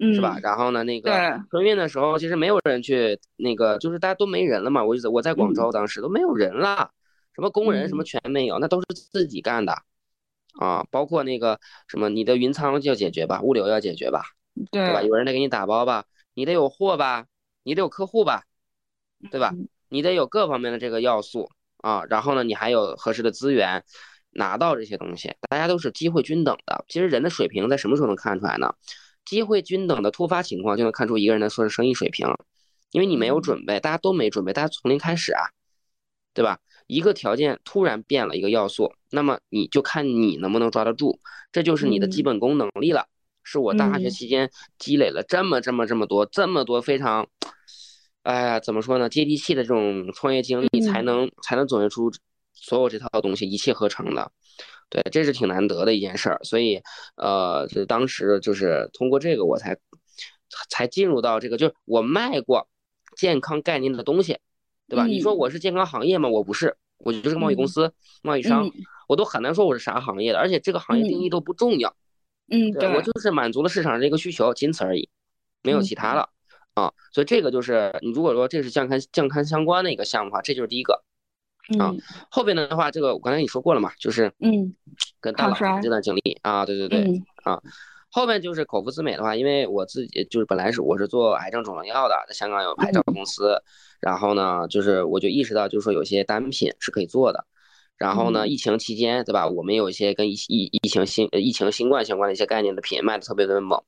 [0.00, 0.38] 嗯是吧？？
[0.42, 1.10] 然后呢，那个
[1.50, 4.82] 春运的时候，其实没有人去那个，就是大家都没人了嘛。
[4.82, 6.90] 我就我在广州当时都没有人了，
[7.34, 9.74] 什么工人什么嗯全没有，那都是自己干的
[10.58, 10.82] 啊。
[10.90, 14.22] 包括那个什么，你的云仓要解决吧，物流要解决吧，
[14.70, 15.02] 对吧？
[15.02, 17.26] 有人得给你打包吧，你得有货吧，
[17.68, 18.44] 你得有客户吧，
[19.30, 19.52] 对吧？
[19.90, 21.50] 你得有各方面的这个要素
[21.82, 23.84] 啊，然后呢，你还有合适的资源
[24.30, 26.82] 拿到这些东西，大家都是机会均等的。
[26.88, 28.74] 其实人的水平在什么时候能看出来呢？
[29.26, 32.26] 机会均等的突发情况就能看出一个人的说是生意水平，
[32.90, 35.44] 因为你没有准备，大家都没准备，大家从零开始啊，
[36.32, 36.58] 对吧？
[36.86, 41.18] 一个条件突然变了一个要素，那么你就看你能不能抓得住，
[41.52, 43.08] 这就是你的基本功能力了。
[43.50, 47.26] 是我大学嗯期间积累了这么这么这么多这么多非常，
[48.22, 52.10] 哎呀，怎么说呢，接地气的这种创业经历，才嗯能才能总结出
[52.52, 54.30] 所有这套东西一气呵成的。
[54.90, 56.80] 对，这是挺难得的一件事儿，所以，
[57.16, 59.76] 呃，就当时就是通过这个，我才
[60.70, 62.66] 才进入到这个，就是我卖过
[63.16, 64.38] 健康概念的东西，
[64.88, 65.06] 对吧？
[65.06, 66.28] 你说嗯我是健康行业吗？
[66.30, 68.72] 我不是，我就是个贸易公嗯司、贸易商，嗯
[69.08, 71.94] 我都很难说我是啥行业的，而且这个行业定义都不重要，嗯，
[72.72, 75.08] 对我就是满足了市场上这个需求，仅此而已，
[75.62, 76.28] 没有其他了。
[76.74, 81.04] 啊，所以这个就是你如果说这是健康健康相关的一个项目的话，这就是第一个。
[81.78, 84.74] 啊嗯后边的话，这个我刚才你说过了嘛，就是嗯
[85.20, 87.62] 跟大佬这段经历啊，对对对，嗯啊，
[88.10, 93.60] 后面就是口服自美的话，因为我自己就是本来是我是做癌症肿瘤药的，在香港有牌照公司，
[94.00, 97.44] 然后呢，就是我就意识到，就是说有些单品是可以做的。
[97.98, 99.48] 然后呢，嗯疫情期间，对吧？
[99.48, 103.82] 我们有一些跟疫疫疫情新呃疫情新冠相关的一些概念的品卖的特别的猛。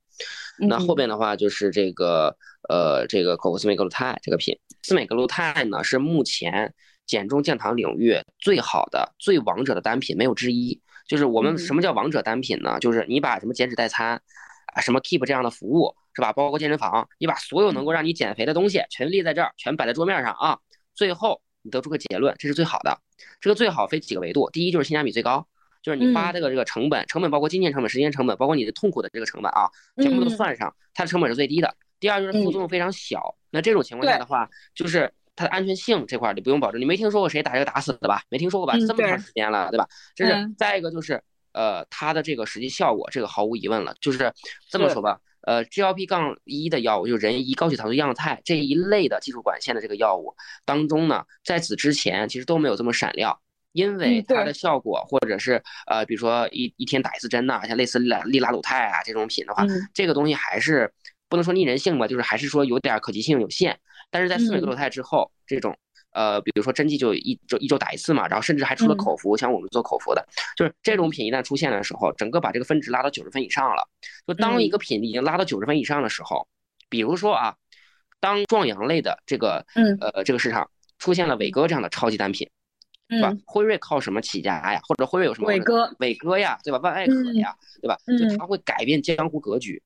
[0.59, 2.37] 那后边的话就是这个
[2.69, 6.75] 呃这个口服司美格鲁肽这个品，司美格鲁肽呢是目前
[7.07, 10.81] 减重降糖领域最好的、最王者的单品，没有之一。
[11.09, 12.79] 就是我们嗯什么叫王者单品呢？
[12.81, 14.21] 就是你把什么减脂代餐
[14.75, 16.33] 啊、什么 Keep 这样的服务是吧？
[16.33, 20.59] 包括健身房，你把所有能够让你减肥的东西全列在这儿，全摆在桌面上啊。
[20.95, 22.99] 最后你得出个结论，这是最好的。
[23.41, 25.47] 这个最好分几个维度，第一就是性价比最高，
[25.83, 29.69] 就是你花嗯这个这个成本，成本包括金钱成本、时间成本，包括你的痛苦的这个成本啊，
[29.99, 31.75] 全部都嗯算上，它的成本是最低的。
[31.99, 38.23] 第二就是副作用非常小，那这种情况下的话，就是它的安全性这块儿你不用保证，你没听说过谁打这个打死的吧？
[38.31, 38.75] 没听说过吧？
[38.77, 39.87] 嗯这么长时间了，对吧？
[40.15, 44.33] 这是嗯再一个就是呃它的这个实际效果，这个毫无疑问了，就是
[44.71, 45.21] 这么说吧。
[45.51, 50.33] 呃，GLP 杠一的药物，就是人胰高血糖素样肽这一类的技术管线的这个药物
[50.65, 53.37] 当中呢，在此之前其实都没有这么闪亮，
[53.73, 60.93] 因为它的效果或者是呃，比如说一一天打一次针呐、像类似利拉利拉鲁肽啊这种品的话，嗯这个东西还是
[61.29, 63.77] 不能说逆人性吧，就是还是说有点可及性有限。
[64.09, 65.77] 但是在司美格嗯鲁肽之后，这种
[66.13, 73.89] 呃，比如说针剂就一周一周打一次嘛，然后甚至还出了嗯口服，像我们做口服的，就是这种品一旦出现的时候，整个把这个分值拉到九十分以上了。
[74.27, 76.47] 就当一嗯个品已经拉到九十分以上的时候，
[76.89, 77.55] 比如说啊，
[78.19, 80.69] 当壮阳类的这个嗯呃这个市场
[80.99, 82.49] 出现了伟哥这样的超级单品，
[83.09, 83.43] 对吧嗯？
[83.47, 84.81] 辉瑞靠什么起家呀？
[84.89, 86.79] 或者辉瑞有什么伟哥伟哥呀，对吧？
[86.79, 87.97] 万艾可嗯呀，对吧？
[88.07, 89.81] 就嗯它会改变江湖格局。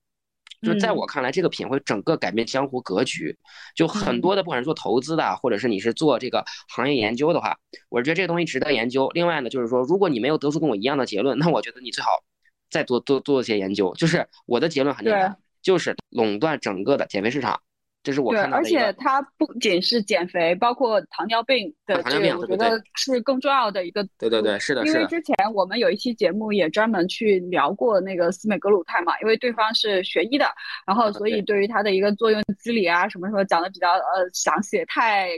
[0.61, 3.37] 就是在嗯我看来，这个品会整个改变江湖格局。
[3.75, 7.57] 就很嗯多的，不管是做投资的，或者是你是做这个行业研究的话，
[7.89, 9.09] 我觉得这个东西值得研究。
[9.13, 12.09] 另外呢，就是说，如果你没有得出跟我一样的结论，那我觉得你最好
[12.69, 13.93] 再多多做一些研究。
[13.95, 17.61] 就是我的结论很简单，就是垄断整个的减肥市场。
[18.05, 24.07] 这是我对，而看到的一个且它不仅是减肥，包括糖尿病的这个，我觉得是更重要的一个。
[24.19, 30.45] 对对对，是的，因为，之前我们有一期节目也专门去聊过那个司美格鲁肽嘛，因为对方是学医的，
[30.85, 35.31] 然后所以对于它的一个作用机理啊什么什么讲的比较呃详细，太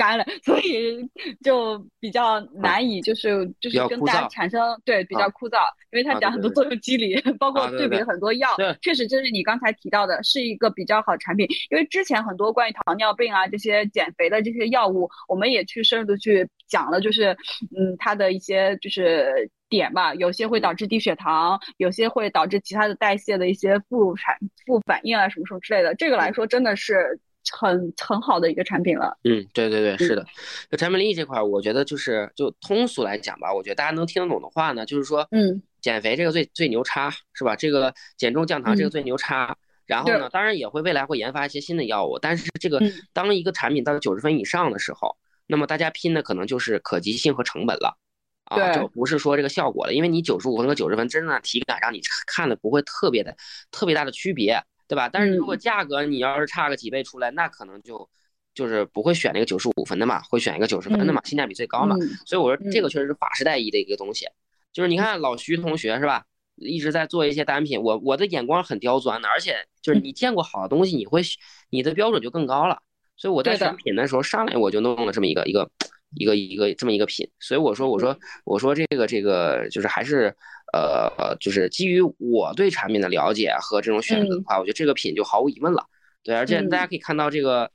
[0.00, 1.06] 干了，所以
[1.44, 5.58] 就比较难以就是就是跟大家产生对比较啊枯燥，
[5.92, 11.46] 因为它讲很多作用机理，包括啊对对比很多药对，确实就是你刚才提到的，是一个比较好的产品。
[11.70, 17.36] 因为之前很多关于糖尿病啊这些减肥的这些药物，我们也去深入的去讲了，就是
[17.76, 24.34] 嗯它的一些就是点吧，有些会导致低血糖，有些会导致其他的代谢的一些副产
[24.64, 25.94] 副反应啊什么什么之类的。
[25.94, 27.20] 这个来说真的是
[27.58, 29.16] 很很好的一个产品了。
[29.24, 30.24] 嗯，对对对，是的。
[30.70, 37.56] 就产品力这块儿，我觉得就是就通俗来讲吧，我觉得大家能听得懂的话呢，就是说，嗯，减肥这个最最牛叉是吧？
[37.56, 39.56] 这个减重降糖这个嗯最牛叉。
[39.86, 47.96] 然后呢，当然也会未来会研发一些新的药物，但是这个嗯当一个产品到九十分以上的时候，那么大家拼的可能就是可及性和成本了。
[48.44, 53.36] 啊，就不是说这个效果了，因为你九十五分和九十分真正的体感让你看的不会特别的
[53.70, 55.08] 特别大的区别，对吧？
[55.08, 58.10] 但是如果嗯价格你要是差个几倍出来，那可能就
[58.52, 61.94] 就是不会选那个九十五分的嘛，会选一个九十分的嘛，性价比最高嘛。
[62.00, 64.26] 嗯所以我说这个嗯确实是法时代意义的一个东西，
[64.72, 66.24] 就是你看老徐同学是吧，
[66.56, 71.22] 一直在做一些单品，我我的眼光很刁钻的，而且就是嗯你见过好的东西，你会
[71.70, 72.82] 你的标准就更高了。
[73.16, 75.70] 所以我在选品的时候，上来我就弄了这么一个一个
[76.16, 80.34] 一个一个这么一个品，所以我说我说我说这个这个就是还是
[80.72, 85.84] 呃呃就是基于我对产品的了解和这种选择的话，我觉得这个品就毫无疑问了。
[86.22, 87.70] 对，而且大家可以看到这个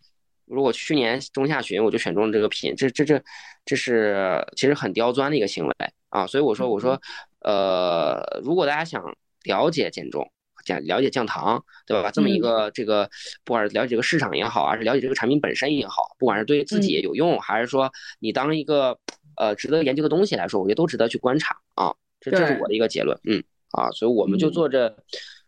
[0.46, 3.22] 如果去年中下旬我就选中了这个品，这这这
[3.66, 5.74] 这是其实很刁钻的一个行为
[6.10, 6.28] 啊。
[6.28, 7.02] 所以我说我说，
[7.40, 9.04] 呃，如果大家想
[9.44, 10.32] 了解减重，
[10.64, 12.12] 讲了解降糖，对吧？
[12.12, 13.10] 这么一个这个，
[13.44, 19.00] 不管是了解这个市场也好，还是了解这个产品本身也好，不管是对自己有用，还是说你当一个
[19.38, 21.94] 呃值得研究的东西来说，我觉得都值得去观察啊。
[22.32, 24.96] 这这是我的一个结论，嗯啊，所以我们就嗯做这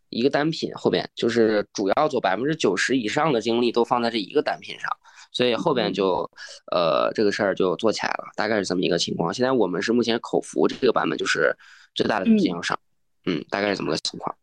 [0.10, 4.90] 一个单品，后边就是主要做百分之九十以上的精力都放在这一个单品上，
[5.32, 6.30] 所以后边就
[6.72, 9.34] 呃这个事儿就做起来了，大概是这么一个情况。
[9.34, 11.56] 现在我们是目前口服这个版本就是
[11.94, 12.80] 最大的嗯经销商，
[13.26, 14.36] 嗯，大概是这么个情况。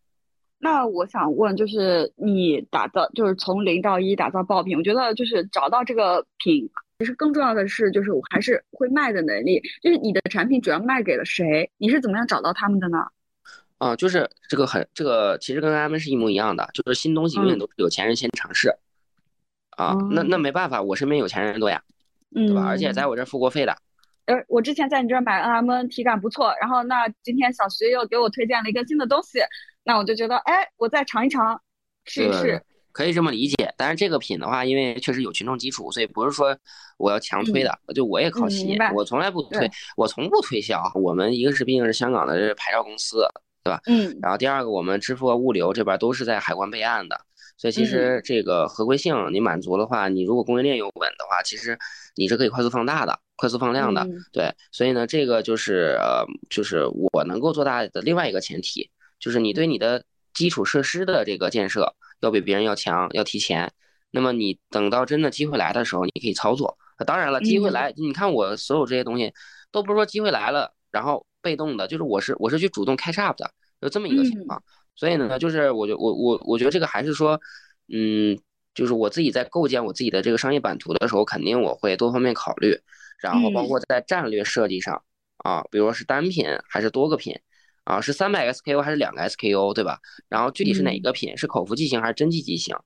[0.59, 9.61] 那我想问，就是你打造，就是从零到一打造爆品，我觉得就是找到这个品，其实更重要的是，就是我还是会卖的能力。
[9.83, 11.71] 就是你的产品主要卖给了谁？
[11.77, 12.99] 你是怎么样找到他们的呢？
[13.79, 18.75] 啊，就是这个很这个其实跟他们是一模一样的，就是新东西永远嗯都是有钱人先尝试。
[19.71, 21.83] 啊，那那没办法，我身边有钱人多呀，
[22.35, 22.65] 嗯，对吧？
[22.65, 23.77] 而且在我这儿付过费的，
[24.27, 29.41] 呃，我之前在你这儿买 NMN 体感不错，然后那今天小徐又给我推荐了一个新的东西，
[29.83, 31.61] 那我就觉得，哎，我再尝一尝，
[32.05, 32.63] 试一试。
[32.95, 33.75] 可以这么理解。
[33.77, 36.57] 但是这个品的话，因为确实有群众基础，所以不是说
[36.97, 40.83] 我要强推的，就我也靠吸引嗯，我从来不推，我从不推销。
[40.95, 43.27] 我们一个是毕竟是香港的这牌照公司，
[43.87, 47.21] 嗯然后第二个我们支付和物流这边都是在海关备案的，
[47.57, 51.77] 所以其实这个合规性你满足的话，你如果供应链有稳的话，其实
[52.15, 54.03] 你是可以快速放大的、快速放量的。
[54.03, 63.71] 嗯对，所以呢，这个就是呃，就是我能够做大的另外一个前提，就是你对你的基础设施的这个建设要比别人要强，要提前。
[64.11, 66.77] 那么你等到真的机会来的时候，你可以操作。
[67.07, 69.33] 当然了，机会嗯来，你看我所有这些东西，
[69.71, 74.63] 都不是说机会来了，然后被动的，就是我是我是去主动 catch up 的，有这么一个情况。
[74.95, 77.41] 所以呢，就是我觉我我我觉得这个还是说，
[77.93, 78.39] 嗯，
[78.75, 82.81] 就是我自己在构建我自己的这个商业版图的时候，肯定我会多方面考虑，
[83.19, 85.03] 然后包括在战略设计上
[85.39, 87.37] 啊，比如说是单品还是多个品
[87.85, 89.99] 啊，是三百个 SKU 还是两个 SKU 对吧？
[90.29, 92.77] 然后具体是哪个品，是口服剂型还是针剂剂型？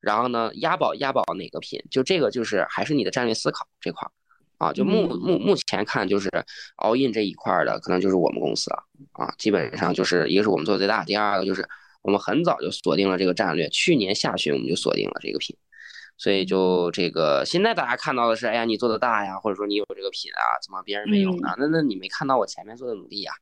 [0.00, 1.82] 然后呢，押宝押宝哪个品？
[1.90, 4.10] 就这个就是还是你的战略思考这块儿
[4.58, 4.72] 啊。
[4.72, 6.30] 就目嗯目目前看，就是
[6.76, 9.34] all in 这一块儿的，可能就是我们公司了啊。
[9.38, 11.68] 基本上就是一个是我们做的最大，第二个就是
[12.02, 15.56] 我们很早就锁定了这个战略，去年下旬我们就锁定了这个品。
[16.18, 21.54] 所以就这个，现在大家看到的是，哎呀，你做的大呀，或者说你有这个品啊，怎么别人没有呢？
[21.58, 23.32] 那那你没看到我前面做的努力呀，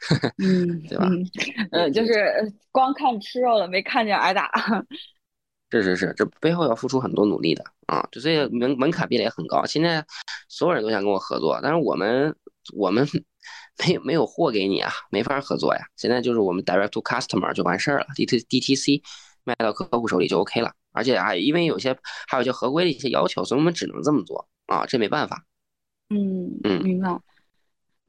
[0.42, 1.06] 嗯，对吧？
[1.08, 1.30] 嗯，
[1.72, 4.50] 呃，就是呃光看吃肉了，没看见挨打。
[5.70, 9.64] 是是是，这背后要付出很多努力的啊，就所以门门槛壁垒很高。
[9.66, 10.04] 现在
[10.48, 12.34] 所有人都想跟我合作，但是我们
[12.72, 13.04] 我们
[13.84, 15.80] 没有没有货给你啊，没法合作呀。
[15.96, 19.02] 现在就是我们 direct to customer 就完事儿了，D T D T C
[19.42, 20.72] 卖到客户手里就 OK 了。
[20.92, 21.94] 而且啊因为有些
[22.28, 25.44] 还有一些合规的一些要求，所以我们只能这么做啊，这没办法。
[26.10, 27.08] 嗯嗯明白。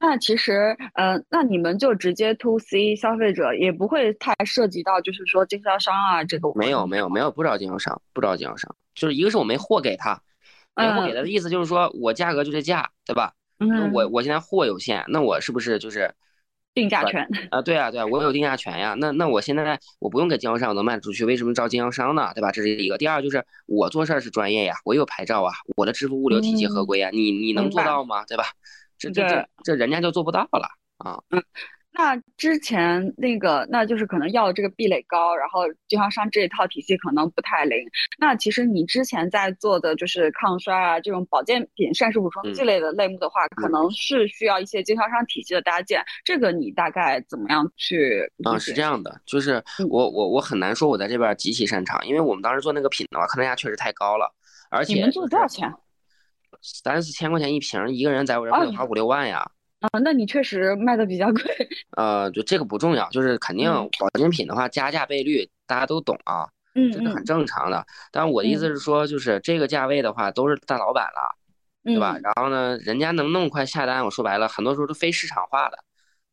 [0.00, 6.52] 那其实，呃，那你们就直接 to C 消费者，也不会太涉及到，就是说经销商啊这个。
[6.54, 10.22] 没有没有没有，不找经销商，不找经销商，就是一个是我没货给他，
[10.76, 13.32] 没货给他的意思就是说我价格就这价，对吧？
[13.58, 16.14] 嗯，我我现在货有限，那我是不是就是
[16.74, 17.28] 定价权。
[17.50, 17.60] 啊？
[17.60, 18.94] 对啊对啊，我有定价权呀。
[18.96, 22.30] 那那我现在我不用给经销商我能卖得出去，为什么招经销商呢？
[22.36, 22.52] 对吧？
[22.52, 22.96] 这是一个。
[22.98, 28.24] 第二就是我做事儿是专业呀，我有牌照啊，我的支付物流体系合规呀，你你能做到吗？
[28.26, 28.44] 对吧？
[28.98, 31.18] 这这这这人家就做不到了啊。
[31.30, 31.42] 嗯
[31.90, 37.76] 那之前那个，那就是可能要的这个壁垒高，然后经销商这一套体系可能不太灵。
[38.18, 46.00] 那其实你之前在做的就是抗衰啊这种保健品、膳食补充剂类的类目的话，可能是需要一些经销商体系的搭建。
[46.24, 48.30] 这个你大概怎么样去？
[48.44, 54.32] 啊，是这样的，就是嗯我我我很难说我在这边极其擅长，因为我们当时做那个品的话，客单价确实太高了，
[54.70, 55.68] 而且你们做多少钱？
[56.62, 59.50] 三四千块钱一瓶，一个人在我这儿得花五六万呀。
[59.80, 61.42] 啊，那你确实卖的比较贵。
[61.96, 67.86] 呃，就这个不重要，就是肯定嗯保健品的话，加价倍率大家都懂啊，嗯这是很正常的。
[68.10, 71.38] 但我的意思是说，就是这个价位的话，都是大老板了，
[71.84, 72.18] 嗯，对吧？
[72.20, 75.78] 然后呢，人家能那么快下单，我说白了，很多时候都非市场化的，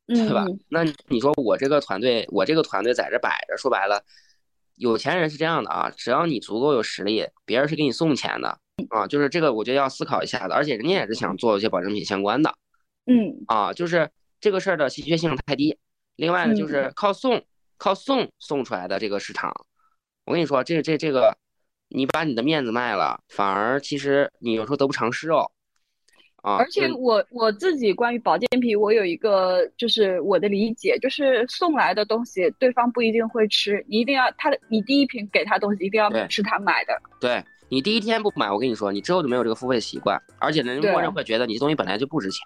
[0.08, 0.26] 嗯？
[0.26, 0.60] 对吧嗯？
[0.70, 4.02] 那你说我这个团队，我这个团队在这摆着，说白了，
[4.76, 8.58] 有钱人是这样的啊，只要你足够有实力，别人是给你送钱的
[8.90, 12.54] 啊，就是这个我觉得要思考一下的，而且人家也是想做一些保健品相关的。
[13.06, 14.10] 嗯啊，就是
[14.40, 15.78] 这个事儿的稀缺性太低。
[16.16, 17.42] 另外呢，就嗯是靠送
[17.78, 19.54] 靠送送出来的这个市场，
[20.26, 21.38] 我跟你说，这这这个，
[21.90, 25.52] 你把你的面子卖了，反而其实你有时候得不偿失哦。
[26.42, 37.02] 啊，而且我我自己关于保健品，我有一个就是我的理解，就是送来的东西对方不一定会吃，你一定要他的你第一瓶给他东西一定要对是他买的。
[37.20, 37.44] 对
[37.76, 42.40] 你第一天不买，我跟你说，你之后就没有这个付费习惯，而且人家默认会觉得你这东西本来就不值钱。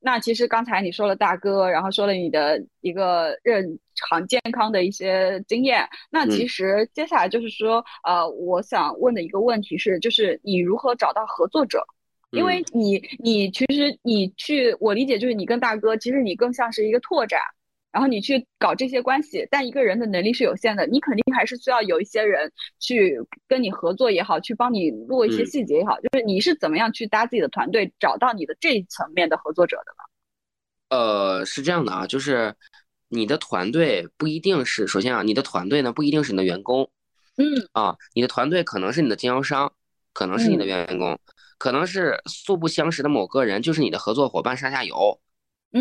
[0.00, 3.62] 那其实刚才你说了大哥，然后说了你的一个日
[3.94, 5.86] 常健康的一些经验。
[6.10, 11.84] 那其嗯实接下来就是说，呃，我想问的一个问题是，就是你如何找到合作者？
[12.30, 17.38] 因为嗯你你其实你去，我理解就是你跟大哥，其实你更像是一个拓展，
[17.94, 23.16] 然后你去搞这些关系，但一个人的能力是有限的，你肯定还是需要有一些人去
[23.46, 25.46] 跟你合作也好，去帮你落一些嗯。
[25.46, 30.98] 细节也好，就是你是怎么样去搭自己的团队，找到你的这一层面的合作者的呢？
[30.98, 32.56] 呃，是这样的啊，就是
[33.08, 36.90] 你的团队不一定是，首先啊，你的团队呢不一定是你的员工
[37.36, 37.68] 嗯。
[37.72, 39.72] 啊，你的团队可能是你的经销商，
[40.12, 40.66] 可能是你的嗯。
[40.66, 41.16] 员工，
[41.58, 45.20] 可能是素不相识的某个人，就是你的合作伙伴上下游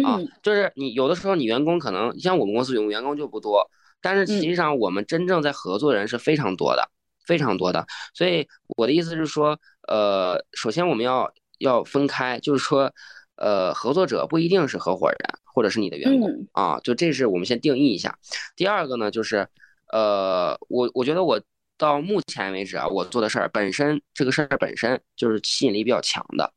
[0.01, 3.69] 啊嗯，就是你有的时候你员工可能像我们公司有员工就不多，
[4.01, 6.89] 但是实际上我们真正在合作的人是非常多的，
[7.25, 7.85] 非常多的。
[8.13, 12.91] 所以我的意思是说，呃，首先我们要要分开，就是说，
[13.35, 18.17] 呃，合作者不一定是合伙人或者是你的员工嗯啊，就这是我们先定义一下。
[18.55, 19.47] 第二个呢，就是
[19.91, 21.39] 呃，我我觉得我
[21.77, 26.51] 到目前为止啊，我做的事儿本身这个事儿本身就是吸引力比较强的。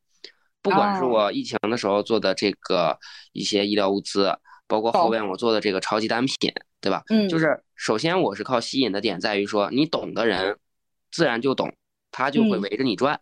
[0.70, 2.98] 不管是哦我疫情的时候做的这个
[3.32, 4.36] 一些医疗物资，
[4.66, 7.02] 包括后懂边我做的这个超级单品，对吧？
[7.08, 10.58] 嗯，就是首先我是靠吸引的点在于说，你懂的人
[11.12, 11.72] 自然就懂，
[12.10, 13.14] 他就会嗯围着你转。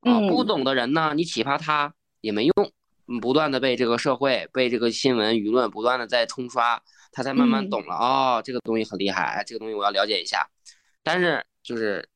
[0.00, 2.72] 啊，不嗯懂的人呢，你启发他也没用，
[3.06, 6.80] 嗯不断的被这个社会、被这个新闻舆论不断的在冲刷，
[7.12, 7.94] 他才慢慢嗯懂了。
[7.94, 10.48] 哦，这个东西很厉害，哎这个东西我要了解一下。
[11.02, 12.08] 但是就是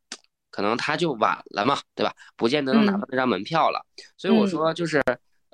[0.53, 2.15] 可能他就晚了嘛，对吧？
[2.37, 3.01] 不见得能拿嗯。
[3.01, 3.85] 到那张门票了。
[4.17, 4.49] 所以我嗯。
[4.49, 5.03] 说就是，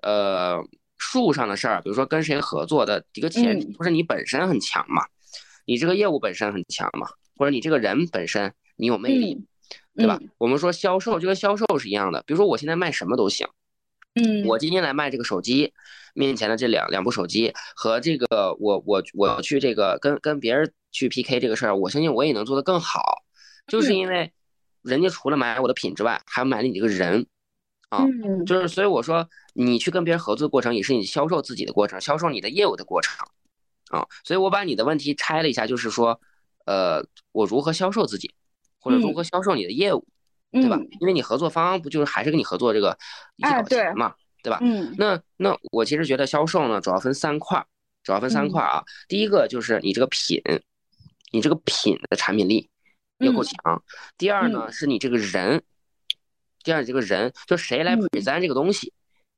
[0.02, 0.62] 呃，
[0.98, 3.72] 术上的事儿，比如说跟谁合作的一个前提，嗯。
[3.72, 5.06] 不是你本身很强嘛，
[5.64, 9.46] 你这个业务本身很强嘛，或者你这个人本身你有魅力，嗯
[9.94, 10.18] 对吧？
[10.38, 13.46] 我们说销售就跟销售是一样的，比如说我现在卖什么都行，
[14.14, 15.72] 嗯，我今天来卖这个手机，
[16.14, 23.22] 面前的这两两部手机和这个我我我去这个跟跟别人去 PK 这个事儿，我相信我也能做得更好，
[23.66, 23.96] 就是嗯。
[23.96, 24.32] 因为
[24.88, 27.26] 人家除了买我的品之外，还买了你这个人
[27.90, 33.14] 啊，嗯就是所以我说你去跟别人合作的过程，也是你销售自己的过程，销售你的业务的过程
[33.90, 36.20] 啊，所以我把你的问题拆了一下，就是说，
[36.66, 38.34] 呃，我如何销售自己，
[38.80, 40.06] 或者如嗯何销售你的业务。
[40.50, 40.88] 对吧嗯？
[41.00, 42.96] 因为你合作方不就是还是跟你合作这个
[43.36, 44.58] 一起搞钱嘛，对吧？
[44.62, 47.66] 嗯那那我其实觉得销售呢，主要分三块儿，
[48.02, 48.82] 主要分三嗯块儿啊。
[49.08, 50.40] 第一个就是你这个品，
[51.32, 52.66] 你这个品的产品力
[53.18, 53.44] 要够嗯。
[53.44, 53.82] 强。
[54.16, 55.62] 第二呢，是你这个人，
[56.62, 58.00] 第二你这个人就谁来嗯。
[58.08, 58.92] present 这个东西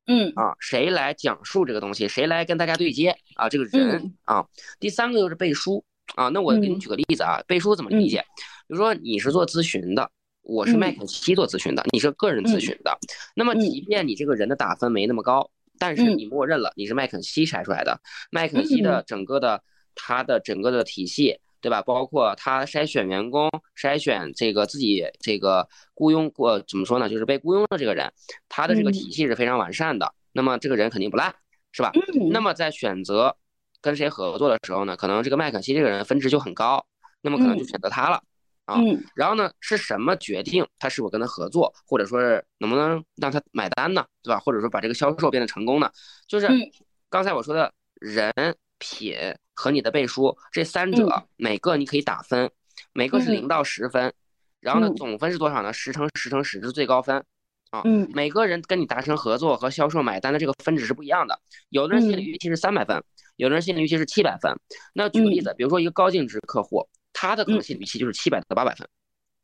[0.07, 0.33] 嗯。
[0.37, 4.15] 啊，谁来讲述这个东西，谁来跟大家对接啊，这个人嗯。
[4.25, 4.47] 啊。
[4.79, 6.79] 第三个就是背书啊，那我给你嗯。
[6.79, 8.25] 举个例子啊，背书怎么理解？
[8.69, 10.11] 比如说你是做咨询的。
[10.43, 10.97] 我是麦嗯。
[10.97, 12.99] 肯锡做咨询的，你是个人咨询的，
[13.37, 13.61] 那么嗯。
[13.61, 16.17] 即便你这个人的打分没那么高，但是嗯。
[16.17, 18.01] 你默认了你是麦肯锡筛出来的，
[18.31, 19.63] 麦肯锡的整个的
[19.95, 21.83] 它的整个的体系，对吧？
[21.83, 27.09] 包括他筛选员工、筛选这个自己这个雇佣过怎么说呢？
[27.09, 28.13] 就是被雇佣的这个人，
[28.49, 30.15] 他的这个嗯体系是非常完善的。
[30.33, 31.35] 那么这个人肯定不赖，
[31.73, 31.91] 是吧？
[31.95, 33.37] 嗯，那么在选择
[33.81, 36.85] 跟谁合作的时候呢，可能这个麦肯锡这个人分值就很高，
[37.21, 38.23] 那么可能就嗯选择他了。
[38.67, 44.07] 啊嗯然后呢，是什么决定他是否跟他合作，或者说是能不能让他买单呢？
[44.23, 44.39] 对吧？
[44.39, 45.91] 或者说把这个销售变得成功呢？
[46.29, 46.61] 就是嗯
[47.09, 48.33] 刚才我说的人
[48.79, 49.17] 品
[49.61, 52.51] 和你的背书这三者，嗯每个你可以打分，
[52.95, 54.11] 每个是嗯零到十分，
[54.59, 55.71] 然后呢嗯总分是多少呢？
[55.71, 57.23] 十乘十乘十是最高分。
[57.71, 61.39] 啊，嗯每个人跟你达成合作和销售买单的这个分值是不一样的，
[61.69, 63.05] 有的人心理嗯预期是三百分，
[63.37, 64.51] 有的人心理预期是七百分。
[64.95, 68.89] 那举个例子，比如说一个高净值客户，他的可能嗯心理预期就是七百到八百分，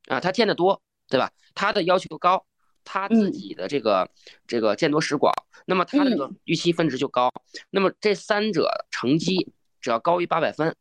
[0.08, 1.30] 啊，他见得多，对吧？
[1.54, 2.44] 他的要求高，
[2.84, 4.10] 他自嗯己的这个
[4.46, 5.32] 这个见多识广，
[5.66, 7.30] 那么他的这个预期分值就高。
[7.70, 9.52] 那么这三者成绩
[9.86, 10.74] 只要高于八百分，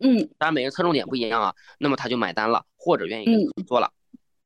[0.00, 3.92] 嗯当然每个人侧重点不一样啊，那么他就买单了，或者愿意跟你合作了。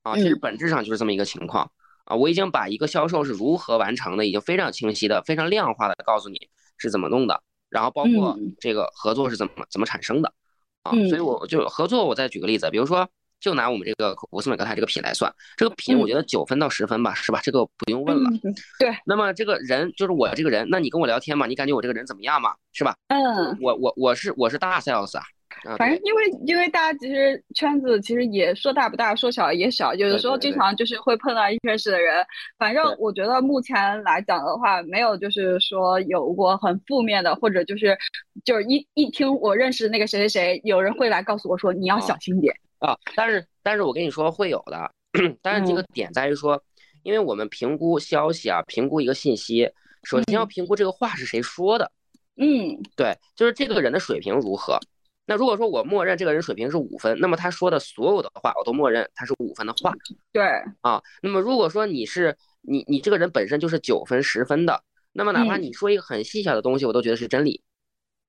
[0.02, 1.70] 啊，其实嗯本质上就是这么一个情况
[2.04, 2.14] 啊。
[2.14, 10.34] 我已经把一个销售是如何完成的，已经非常清晰的、非常量化的告诉你是怎么弄的，然后包括嗯这个合作是怎么怎么产生的
[10.82, 10.92] 啊。
[10.92, 13.08] 嗯所以我就合作，我再举个例子，比如说。
[13.42, 17.40] 就拿我们这个我斯美格泰这个品来算，这个品我觉得九分到十分吧，是吧？
[17.42, 18.30] 这个不用问了。
[18.44, 22.94] 嗯对，那么这个人就是我这个人，那你跟我聊天嘛，你感觉我这个人怎么样嘛，是吧？
[23.08, 25.24] 嗯我我我是我是大 sales 啊，
[25.64, 32.24] 啊，反正因为因为大家其实圈子其实也说大不大，说小也小，有的时候经常就是会碰到一认识的人。
[32.56, 37.98] 反正我觉得目前来讲的话，没有就是说有过很负面的，或者就是
[38.44, 42.54] 就是一一听我认识那个谁谁谁，有人会来告诉我说你要哦小心点。
[42.82, 44.92] 啊，但是但是我跟你说会有的，
[45.40, 46.60] 但是这个嗯点在于说，
[47.04, 49.70] 因为我们评估消息啊，评估一个信息，
[50.02, 51.92] 首先要嗯评估这个话是谁说的，
[52.36, 54.78] 嗯对，就是这个人的水平如何。
[55.26, 59.92] 那如果说我默认这个人水平是五分，那么他说的所有的话我都默认他是五分的话
[60.32, 60.42] 对，
[60.80, 61.00] 啊。
[61.22, 67.62] 那么如果说你是你你这个人本身就是九分十分的，那么哪怕嗯你说一个很细小的东西，我都觉得是真理。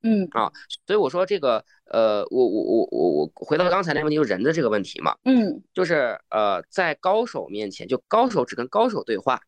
[0.03, 0.51] 嗯啊
[0.85, 5.15] 所以我说这个呃，我我我我我回到刚才那个问题，就是人的这个问题嘛。
[5.25, 9.41] 嗯就是呃，在高手面前，就高手只跟高手对话，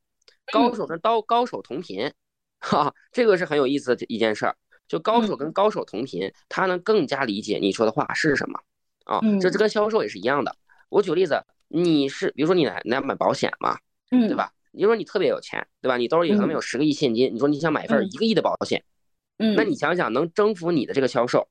[0.52, 2.12] 高手跟高高手同频，
[2.60, 4.56] 哈，这个是很有意思的一件事儿。
[4.88, 8.60] 就高手跟高手同频，他能更加理解你说的话是什么
[9.06, 9.20] 啊。
[9.42, 10.56] 这这跟销售也是一样的。
[10.90, 13.78] 我举个例子，你是比如说你来你来买保险嘛，
[14.12, 14.36] 嗯，对？
[14.38, 14.52] 吧？
[14.72, 15.98] 你说你特别有钱，对吧？
[15.98, 18.95] 你兜里可能有十个亿现金，你说你想买一份嗯一个亿的保险，嗯，
[19.38, 21.50] 那你想想，能征服你的这个销售，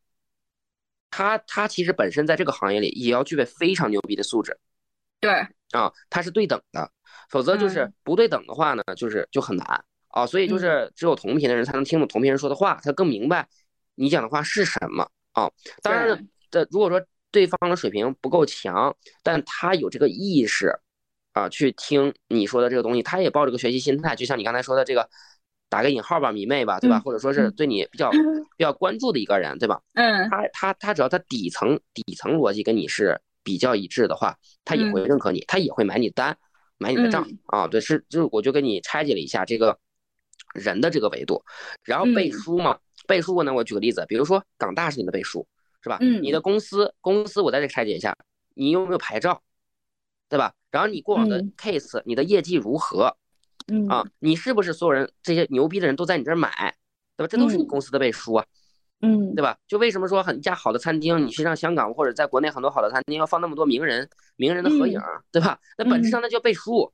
[1.10, 4.58] 他他其实本身在这个行业里也要具备非常牛逼的素质。
[5.20, 5.30] 对，
[5.72, 6.90] 啊，他是对等的，
[7.28, 10.26] 否则就是嗯不对等的话呢，就是就很难啊。
[10.26, 13.46] 所以就是只有同频的人才能听懂同频人说的话，他更明白
[13.96, 15.50] 你讲的话是什么啊。
[15.82, 16.18] 当然了，
[16.50, 20.74] 的如果说对方的水平不够强，但他有这个意识
[21.32, 25.10] 啊，去听你说的这个东西，他也抱着个学习心态，就像你刚才说的这个。
[25.74, 26.98] 打个引号吧，迷妹吧，对吧？
[26.98, 28.08] 嗯或者说是嗯对你比较
[28.56, 29.82] 比较关注的一个人，对吧？
[29.94, 36.36] 嗯他他他只要他底层底层逻辑跟你是比较一致的话，他也会嗯认可你，他也会买你单，
[36.78, 37.66] 买你的账嗯啊。
[37.66, 39.76] 对，是就是我就跟你拆解了一下这个
[40.54, 41.42] 人的这个维度，
[41.82, 45.44] 然后背嗯书嘛，背书呢，我举个例子，比如说港大是你的背书，
[45.82, 45.98] 是吧？
[46.00, 48.16] 嗯你的公司公司我在这拆解一下，
[48.54, 49.42] 你有没有牌照，
[50.28, 50.54] 对吧？
[50.70, 53.16] 然后你过往的嗯 case，你的业绩如何
[53.66, 54.04] 嗯啊？
[54.18, 56.74] 你是不是所有人这些牛逼的人都在你这儿买，
[57.16, 57.28] 对吧？
[57.28, 58.44] 这都是你嗯公司的背书啊。
[59.00, 59.58] 嗯对吧？
[59.68, 64.98] 就为什么说很一家好的餐厅，你去上香港或者在国内很多好的餐厅要放那么多名人名人的合影，
[65.30, 65.58] 对吧？
[65.76, 66.90] 那本质上那叫背书，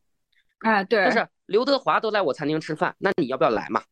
[0.60, 3.82] 哎对，就是刘德华都来我餐厅吃饭，那你要不要来嘛？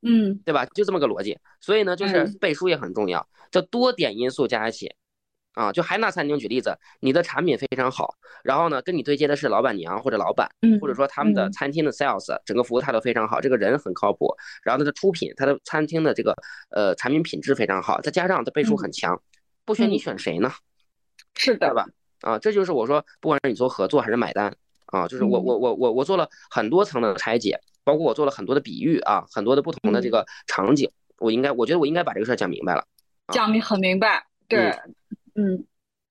[0.00, 0.64] 嗯对吧？
[0.66, 1.36] 就这么个逻辑。
[1.60, 4.94] 所以呢，就是嗯背书也很重要，叫多点因素加一起。
[5.58, 14.32] 啊，就还拿餐厅举例子，你的产品非常好，然后呢，跟你对接的是老板娘或者老板，嗯，或者说他们的嗯餐厅的 sales 整个服务态度非常好，这个人很靠谱，
[14.62, 16.32] 然后他的出品，他的餐厅的这个
[16.70, 19.20] 呃产品品质非常好，再加上他背书很强，
[19.64, 20.52] 不选你嗯选谁呢？
[21.34, 21.86] 是的吧？
[22.20, 24.54] 啊，这就是我说，不管是你做合作还是买单
[24.86, 30.88] 啊，就是我嗯我我我我做了很多层的拆解，包括我做了很多的比喻啊，很多的不同的这嗯个场景，
[31.18, 32.84] 我应该我觉得我应该把这个事儿讲明白了。
[33.32, 34.72] 讲明很明白，对，
[35.38, 35.66] 嗯。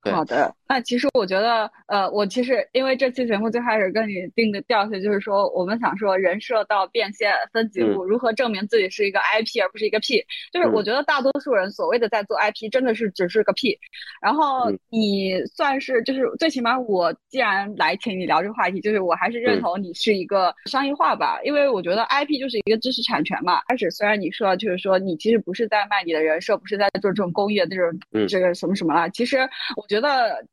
[0.08, 0.14] 对。
[0.14, 10.24] 好的，那其实我觉得，呃，我其实因为这期节目最开始跟你定的调性就是说，我们想说人设到变现分几步，如何证明自己是一个 IP 而不是一个 P。
[10.51, 10.86] 就是我嗯。
[10.86, 13.78] 觉得大多数人所谓的在做 IP，真的是只是个 P。
[14.22, 14.80] 然后嗯。
[14.89, 19.62] 你算是就是最起码我既然来请你聊这个话题，就是我还是认嗯。
[19.62, 23.62] 同你是一个商业化吧，因为我觉得 IP 就是一个知识产权嘛。
[23.68, 28.28] 开始虽然你说就是说你其实不是在卖你的人设，不是在做这种公益的这种嗯。
[28.28, 29.38] 这个什么什么啦，其实
[29.78, 29.96] 我觉得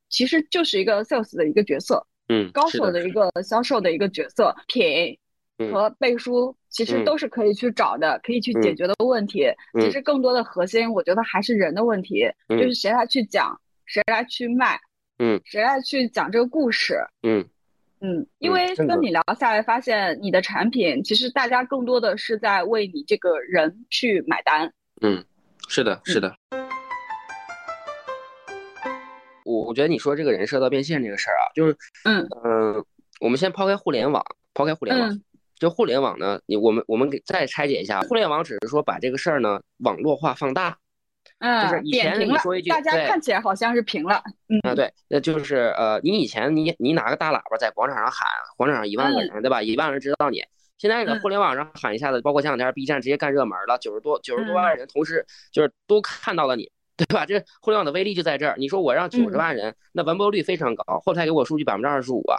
[0.08, 5.18] 其实就是一个 sales 的一个角色，嗯，高手的一个销售的一个角色，品
[5.58, 9.44] 嗯和背书其实嗯都是可以去找的，可以去解嗯决的问题。
[9.80, 14.78] 其嗯实更多的核心，我觉得还是人的问题，就嗯是谁来去讲，谁来去卖，
[15.18, 16.96] 嗯谁来去讲这个故事。
[17.22, 17.44] 嗯
[18.00, 24.70] 嗯，因嗯为跟你聊下来，发现你的产品其实大家更多的是在为你这个人去买单。
[25.00, 25.24] 嗯，
[25.68, 26.34] 是的，是的。
[29.44, 32.84] 我我觉得你说这个人设到变现这个事儿啊，就是嗯嗯、
[33.20, 35.22] 我们先抛开互联网，抛开互联网，嗯
[35.56, 40.76] 就互联网呢，你我们我们给再拆解一下，互联网只是说把这个事儿呢网络化放大
[41.38, 44.22] 嗯就是嗯，以前你说一，句大家看起来好像是平了。
[44.48, 48.26] 嗯啊，对，那就是呃，你以前你你拿个大喇叭在广场上喊，
[48.56, 49.62] 广场上一万个嗯人，对吧？
[49.62, 50.42] 一万人知道你。
[50.76, 57.26] 现在呢，嗯互联网上喊一下子，包括前两天 B 站直接干热门了，九十多九十多嗯万人同时就是都看到了你，对吧？
[57.26, 58.54] 这互联网的威力就在这儿。
[58.58, 62.38] 你说我让九十嗯万人，那完播率非常高，后台给我数据百分之二十五啊，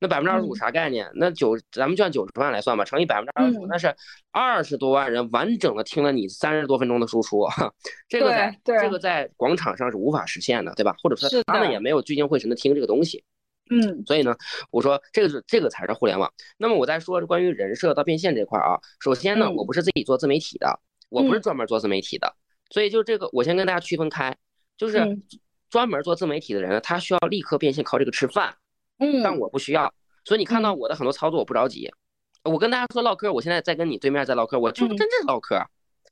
[0.00, 1.10] 那百分之二十五嗯啥概念？
[1.14, 3.94] 那九咱们就按九十万来算吧，乘以百分之二十五，嗯那是
[4.32, 7.46] 二十多万人完整的听了你三十多分钟的输出，
[8.08, 10.94] 这个在这个在广场上是无法实现的，对吧？
[11.02, 13.24] 或者说他们也没有聚精会神的听这个东西。
[13.70, 14.36] 嗯所以呢，
[14.70, 16.30] 我说这个是这个才是互联网。
[16.58, 22.30] 那么我再说关于人设到变现这块儿啊，首先呢，嗯我不是自己做自媒体的，我不是嗯专门做自媒体的，
[22.70, 24.36] 所以就这个我先跟大家区分开。
[24.76, 25.22] 就是嗯
[25.70, 28.54] 专门做自媒体的人呢，他需要立刻变现，靠这个吃饭。
[28.98, 29.92] 嗯，但我不需要，
[30.24, 31.90] 所以你看到我的很多操作，我不着急。
[32.44, 35.56] 我跟大家说唠嗑，我现在在跟你对面在唠嗑，我就嗯真正唠嗑，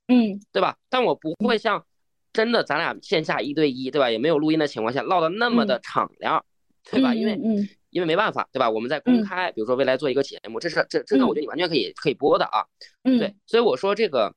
[0.09, 0.77] 嗯对吧？
[0.89, 1.85] 但我不会像
[2.33, 4.11] 真的咱俩线下一对一，对吧？
[4.11, 6.45] 也没有录音的情况下唠的那么的敞亮，
[6.91, 7.15] 对吧？
[7.15, 8.71] 因为嗯因为没办法，对吧？
[8.71, 12.65] 我们在公嗯开，比如说未来做一个节目，这是这这个嗯我觉得你完全可以可以播的啊。
[13.05, 14.35] 嗯对，所以我说这个，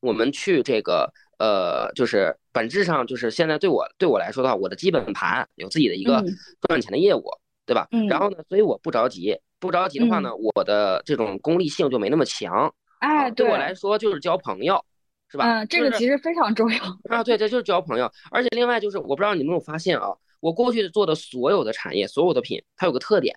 [0.00, 6.26] 我们去这个呃，就是本质上就是现在对我对我来说的话，我的基本盘有自己的一个嗯
[6.68, 7.24] 赚钱的业务，
[7.66, 7.88] 对吧？
[7.92, 12.72] 嗯然后呢，所以我不着急，不着急的话呢，我的这种功利性就没那么强。
[12.98, 14.84] 哎，啊对我来说就是交朋友，
[15.30, 15.62] 是吧？
[15.62, 16.78] 嗯，这个其实非常重要。
[17.08, 18.10] 啊，对，这就是交朋友。
[18.30, 20.08] 而且另外就是，我不知道你有没有发现啊，
[20.40, 23.34] 我过去做的所有的产业、所有的品，它有个特点，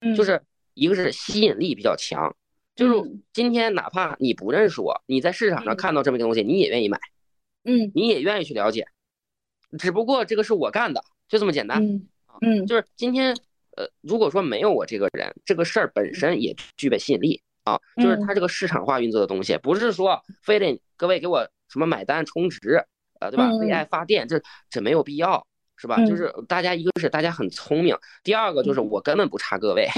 [0.00, 0.40] 嗯，就是
[0.72, 2.34] 一个是吸引力比较强，
[2.74, 6.98] 就是嗯今天哪怕你不认识我，你在市场上嗯看到这么一个东西，你也愿意买，
[7.64, 8.86] 嗯你也愿意去了解。
[9.78, 11.84] 只不过这个是我干的，就这么简单。
[11.84, 12.08] 嗯
[12.40, 13.32] 嗯就是今天，
[13.76, 22.84] 呃，如果说没有我这个人，这个事儿本身也具备吸引力啊，就是它这个市场化运作的东西，不是说非得各位给我什么买单充值，
[23.20, 23.48] 呃，对吧？
[23.50, 25.46] 嗯为爱发电，这这没有必要，
[25.76, 25.96] 是吧？
[25.98, 29.88] 嗯就是大家一个是大家很聪明，第二个就是我根本不差各位，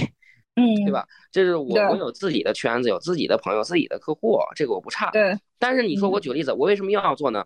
[0.57, 0.91] 嗯，对？
[0.91, 1.07] 吧？
[1.31, 5.11] 这是我我有自己的圈子，有自己的朋友，自己的客户，这个我不差。
[5.11, 7.45] 对，但是你说我嗯举个例子，我为什么又要做呢？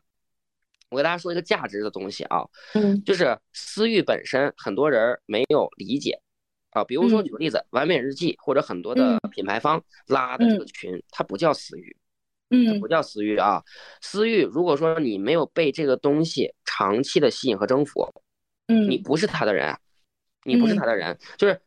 [0.91, 2.43] 我给大家说一个价值的东西啊，
[2.75, 6.21] 嗯就是私域本身，很多人没有理解
[6.71, 6.83] 啊。
[6.83, 11.97] 比如说嗯举个例子，完美日记或者很多的品牌方拉的这个群，它不叫私域，
[12.51, 13.63] 嗯不叫私域啊。
[14.01, 18.09] 私域如果说你没有被这个东西长期的吸引和征服，
[18.67, 19.77] 嗯，你不是他的人，
[20.45, 21.61] 你不是他的人，就是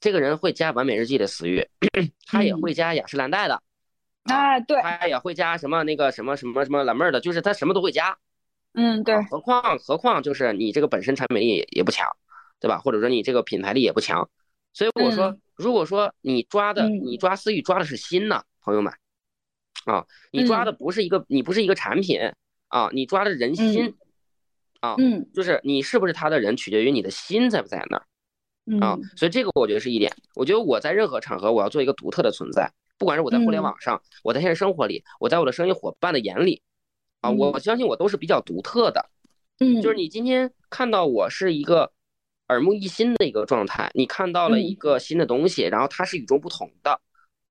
[0.00, 1.66] 这个人会加完美日记的私域，
[2.26, 2.60] 他也嗯。
[2.60, 3.62] 会加雅诗兰黛的，
[4.24, 8.16] 哎对，他也会加什么那个什么什么什么蓝妹儿的，就是他什么都会加。
[8.76, 12.08] 嗯对啊，何况何况就是你这个本身产品力也也不强，
[12.58, 12.78] 对吧？
[12.78, 14.28] 或者说你这个品牌力也不强，
[14.72, 18.92] 所以我说，如果说你抓的嗯你抓私域抓的是心呢，朋友们，
[19.84, 22.18] 啊，你抓的不是一个你不是一个产品
[22.66, 23.94] 啊，你抓的人心
[24.80, 25.30] 啊，嗯。
[25.32, 28.04] 就是你是不是他的人，取决于你的心在不在那儿
[28.80, 30.10] 啊嗯，所以这个我觉得是一点。
[30.34, 36.62] 我觉得我在任何场合我要做一个独特的存在，不管是我在互联嗯网上，我在现实生活里，我在我的生意伙伴的眼里，
[37.20, 39.10] 啊，我嗯相信我都是比较独特的。
[39.58, 41.92] 嗯，就是你今天看到我是一个
[42.48, 46.98] 耳目一新的一个状态，你看到了一嗯个新的东西，然后它是与众不同的。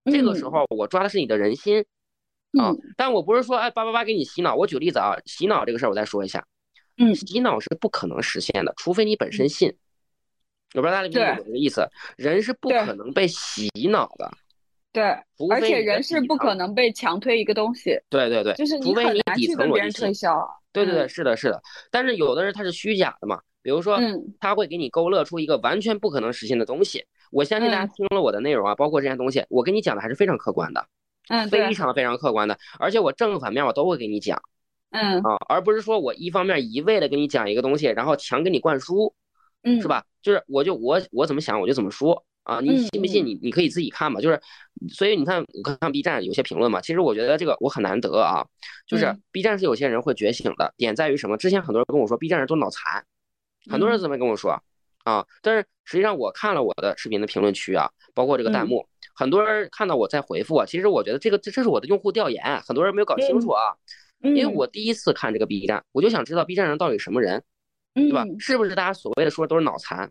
[0.06, 1.86] 这个时候我抓的是你的人心
[2.60, 4.56] 啊嗯，但我不是说哎叭叭叭给你洗脑。
[4.56, 6.44] 我举个例子啊，洗脑这个事儿我再说一下，
[6.98, 9.78] 嗯洗脑是不可能实现的，除非你本身信。
[10.74, 14.32] 我不知道大家理解我这个意思，人是不可能被洗脑的，
[14.92, 15.04] 对，
[15.50, 20.14] 而且人是不可能被强推一个东西，对对对，就是除非你底层逻辑推。
[20.14, 20.48] 销。
[20.72, 21.62] 对对对，嗯是的，是的。
[21.92, 27.06] 但是有的人他是虚假的嘛，比如说嗯他会给你勾勒出一个完全不可能实现的东西。
[27.32, 30.84] 我相信大家嗯听了我的内容啊，包括这些东西，我跟你讲的还是非常客观的，
[31.30, 34.42] 嗯非常非常客观的，而且我正反面我都会给你讲
[34.90, 39.14] 嗯啊，而不是说我一方面一味的给你讲一个东西，然后强给你灌输，
[39.64, 39.88] 嗯是？
[39.88, 40.04] 吧？
[40.22, 44.22] 就是我就我我怎么想我就怎么说啊，你嗯信不信你你可以自己看嘛。
[44.22, 44.40] 就是
[44.90, 48.46] 所以你看我看 B 站有些评论嘛，其实我觉得这个我很难得啊，
[48.88, 51.38] 就是嗯 B 站是有些人会觉醒的，点在于什么？
[51.38, 53.04] 之前很多人跟我说 B 站人都脑残，
[53.70, 54.62] 很多人嗯这么跟我说
[55.04, 63.76] 啊，但是实际上我看了我的视频的评论区啊，包括这个弹嗯幕，很多人看到我在回复啊，其实我觉得这个这这是我的用户调研，很多人没有搞清楚啊，
[64.22, 67.44] 因因为我第一次看这个 B 站，我就想知道 B 站上到底什么人，
[67.94, 68.26] 对吧？
[68.40, 70.10] 是不是大家所谓的说都是脑残？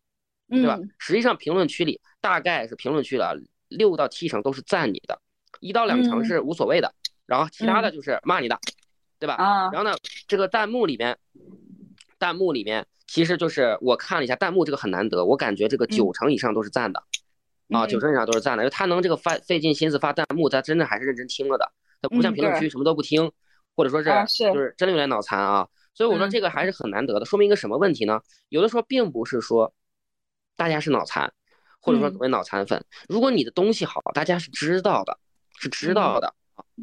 [0.48, 0.78] 对对吧？
[0.98, 3.34] 实际上评论区里大概是评论区了
[3.68, 5.18] 六到七成都是赞你的，
[5.60, 6.92] 一到两成嗯是无所谓的，
[7.24, 8.58] 然后其他的就是骂你的，
[9.18, 9.34] 对吧？
[9.34, 9.96] 啊然后呢，
[10.28, 11.16] 这个弹幕里面，
[12.18, 17.00] 弹幕里面其实就是我看了一下弹幕，这个很难得，我感觉这个九成以上都是赞的，
[17.70, 21.72] 啊，嗯九成以上都是赞的，因为他能这个发费尽心思发弹幕，他真的还是认真听了的，
[22.02, 23.32] 他不像评论区什么都不听，
[23.74, 24.10] 或者说是
[24.52, 25.66] 就是真的有点脑残啊。
[25.94, 26.30] 所以我说嗯。
[26.30, 28.20] 这个还是很难得的，说明一个什么问题呢？
[28.48, 29.72] 有的时候并不是说
[30.56, 31.32] 大家是脑残，
[31.80, 32.12] 或者说嗯。
[32.12, 35.18] 所谓脑残粉，如果你的东西好，大家是知道的，
[35.58, 36.34] 是知道的，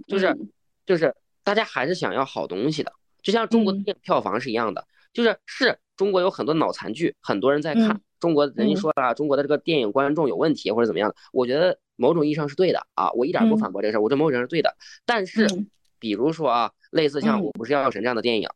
[0.07, 0.49] 就是嗯。
[0.85, 2.91] 就是大家还是想要好东西的，
[3.21, 8.77] 就像中国电影票房是一样的，就是是中国有很多脑残剧，很多人在看嗯，中国人家嗯。
[8.77, 13.57] 说啊，中国的这个电影观众有问题或者怎么样的，我觉得某种意义上是对的啊，我一点不嗯。
[13.59, 15.69] 反驳这个事儿，我觉得某种意义上是对的，但是嗯。
[15.99, 18.49] 比如说啊，类似像嗯《我不是药神》这样的电影。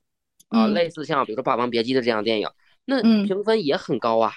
[0.53, 0.73] 啊，嗯。
[0.73, 2.49] 类似像比如说《霸王别姬》的这样的电影，
[2.85, 3.25] 那嗯。
[3.25, 4.33] 评分也很高啊，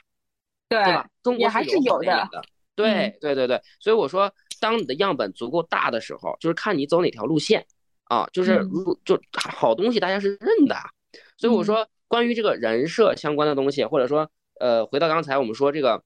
[0.69, 1.07] 对对吧？
[1.23, 2.29] 中国还是有的
[2.75, 7.65] 对对对对，所以我说，当你的样本足够大的时候，就是看你走哪条路线
[8.05, 8.69] 啊，就是嗯。
[8.71, 10.77] 如就好东西大家是认的，
[11.39, 16.03] 所以我说关于这个人设相关的东西，或者说呃，回到刚才我们说这个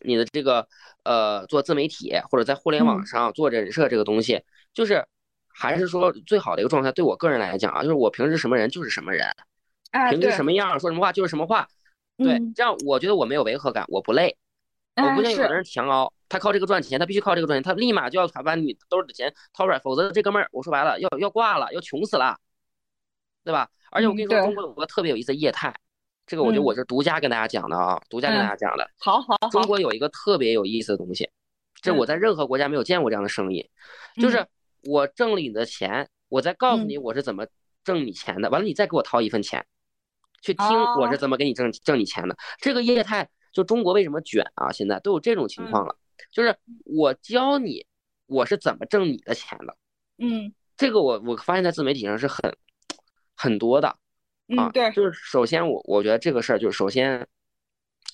[0.00, 0.66] 你的这个
[1.04, 3.06] 呃做自媒体或者在互联网嗯。
[3.06, 4.42] 上做人设这个东西，
[4.74, 5.06] 就是
[5.54, 6.90] 还是说最好的一个状态。
[6.92, 9.26] 对我个人来讲啊，就是我平时什么人就是什么人，
[9.90, 11.66] 哎，平时，什么样说什么话就是什么话。
[12.18, 14.36] 对，嗯这样我觉得我没有违和感，我不累。
[14.96, 22.36] 我哎不像有的，人强熬，他靠这个赚钱，他必须靠这个赚钱，他立马就要把把你兜里的钱掏出来，否则这哥们儿我说白了要要挂了，要穷死了，
[23.42, 23.68] 对吧？
[23.90, 25.74] 而且我跟你说，嗯中国有个特别有意思的业态，
[26.26, 28.90] 这个我觉得嗯我是独家跟大家讲的啊，独家跟大嗯家讲的。
[28.98, 31.26] 好好好，中国有一个特别有意思的东西，
[31.80, 33.66] 这嗯我在任何国家没有见过这样的生意，
[34.20, 34.46] 就是
[34.84, 37.46] 我挣了你的钱，我再告诉嗯你我是怎么
[37.84, 39.64] 挣你钱的，完了你再给我掏一份钱，
[40.42, 42.36] 去听哦我是怎么给你挣挣你钱的。
[42.58, 44.72] 这个业态就中国为什么卷啊？
[44.72, 45.96] 现在都有这种情嗯况了，
[46.30, 47.86] 就是我教你
[48.26, 49.76] 我是怎么挣你的钱的。
[50.18, 52.56] 嗯这个我我发现在自媒体上是很
[53.36, 53.98] 很多的，啊
[54.48, 57.26] 嗯，对，就是首先我我觉得这个事儿就是首先，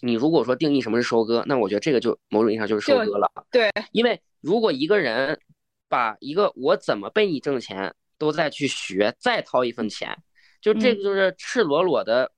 [0.02, 3.30] 你如果说定义什么是收割，那我觉得这个就某种意义上就是收割了。
[3.50, 5.40] 对，因为如果一个人
[5.88, 10.16] 把一个我怎么被你挣钱都在去学，再掏一份钱，
[10.60, 12.30] 就这嗯个就是赤裸裸的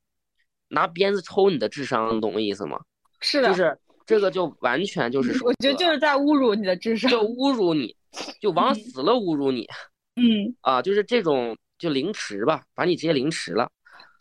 [0.69, 2.81] 拿鞭子抽你的智商，懂我意思吗？
[3.21, 7.97] 是的，就是这个就完全就 是说我觉得就是在侮辱你的智商，就侮辱你，
[8.41, 9.67] 就往嗯死了侮辱你
[10.17, 10.83] 嗯，啊！
[10.83, 13.71] 就是这种就凌迟吧，把你直接凌迟了。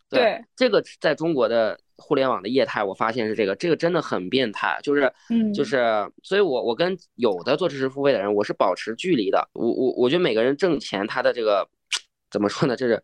[0.10, 9.48] 对，这个在中国的互联网的业态，我发现是这个，这个真的很变态，就是，嗯就是，所以我我跟有的做知识付费的人，我是保持距离的。
[9.54, 11.68] 我我我觉得每个人挣钱，他的这个
[12.32, 12.76] 怎么说呢？
[12.76, 13.04] 就是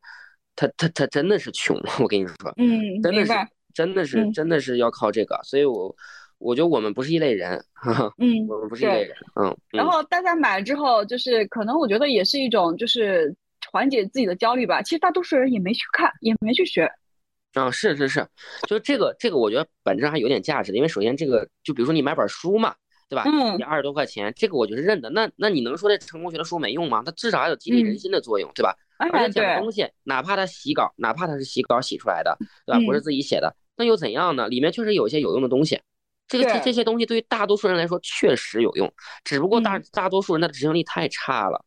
[0.55, 3.33] 他他他真的是穷，我跟你说，嗯，真的是
[3.73, 5.93] 真的是嗯真的是要靠这个，所以我
[6.37, 9.03] 我觉得我们不是一类人，哈哈，嗯，我们不是一类。
[9.03, 13.35] 人，嗯，然嗯后大家买了之后，就是可能我觉得也是一种就是
[13.71, 14.81] 缓解自己的焦虑吧。
[14.81, 16.89] 其实大多数人也没去看，也没去学。
[17.55, 18.27] 啊，是是是，
[18.67, 22.75] 就这个这个，我觉得本质上还有点价值的，因为首先这个，就比如说你买本书嘛，
[23.09, 23.23] 对吧？
[23.25, 25.09] 嗯你二十多块钱，这个我觉得认的。
[25.09, 27.01] 那那你能说这成功学的书没用吗？
[27.05, 28.75] 它至少还有激励人嗯心的作用，对吧？
[28.97, 32.79] 而且讲的，东西，哪怕它洗稿，哪怕它是洗稿洗出来的，对吧？
[32.85, 34.47] 不是嗯自己写的，那又怎样呢？
[34.47, 35.79] 里面确实有一些有用的东西。
[36.27, 38.91] 这个这这些东西对于大多数人来说确实有用，
[39.23, 41.63] 只不过大嗯大多数人的执行力太差了，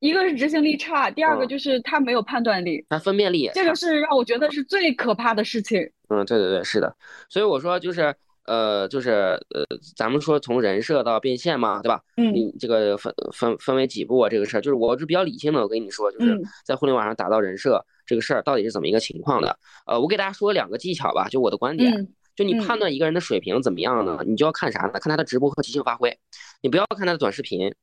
[0.00, 3.74] 一个是执行力差，第二个嗯就是他没有判断力，他分辨力这个。
[3.74, 5.80] 是让我觉得是最可怕的事情。
[6.08, 6.94] 嗯，对对对，是的，
[7.28, 9.64] 所以我说就是呃，就是呃，
[9.96, 12.00] 咱们说从人设到变现嘛，对吧？
[12.16, 14.28] 嗯你这个分分分为几步啊？
[14.28, 19.58] 这个事儿就是我是比较理性的，我跟你说，就是嗯在互联网上打造人设这个事儿到底是怎么一个情况的？
[19.86, 24.18] 呃，我给大家说两个技巧吧，就我的观点，嗯就你嗯判断一个人的水平怎么样呢？
[24.26, 24.92] 你就要看啥呢？
[25.00, 26.16] 看他的直播和即兴发挥，
[26.62, 27.74] 你不要看他的短视频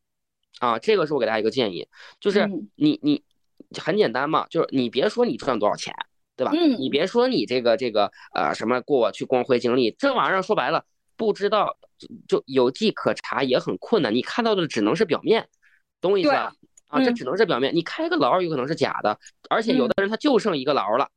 [0.60, 0.80] 啊。
[0.80, 1.88] 这个是我给大家一个建议，
[2.20, 3.24] 就是嗯你你
[3.80, 5.94] 很简单嘛，就是你别说你赚多少钱。
[6.36, 6.52] 对吧？
[6.56, 10.84] 嗯你别说你这个这个呃什么过去光辉经历，这玩意儿说白了
[11.16, 11.78] 不知道
[12.28, 15.48] 就有迹可查也很困难，你看到的只能是表面，
[16.02, 16.52] 懂我意思吧？
[16.88, 21.08] 啊，这嗯只能是表面，你开个牢有可能是假的，而且有的人他就剩一个牢了，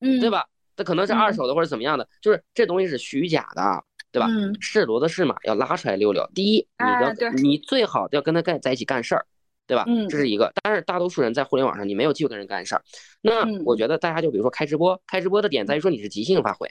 [0.00, 0.28] 嗯，对？
[0.28, 0.46] 吧？
[0.76, 3.82] 他可能是二嗯手的或者怎么样的，就是这东西是虚假的，
[4.12, 4.26] 对吧？
[4.28, 6.28] 嗯是骡子是马，要拉出来溜溜。
[6.34, 9.24] 第一，你的你最好要跟他干在一起干事儿，
[9.66, 9.84] 对吧？
[9.86, 10.52] 嗯这是一个。
[10.62, 12.82] 但是大多数人在互联网上，你没有机会跟人干事儿。
[13.20, 16.68] 那嗯我觉得大家就比如说开直播，开直播的点在于说你是即兴发挥，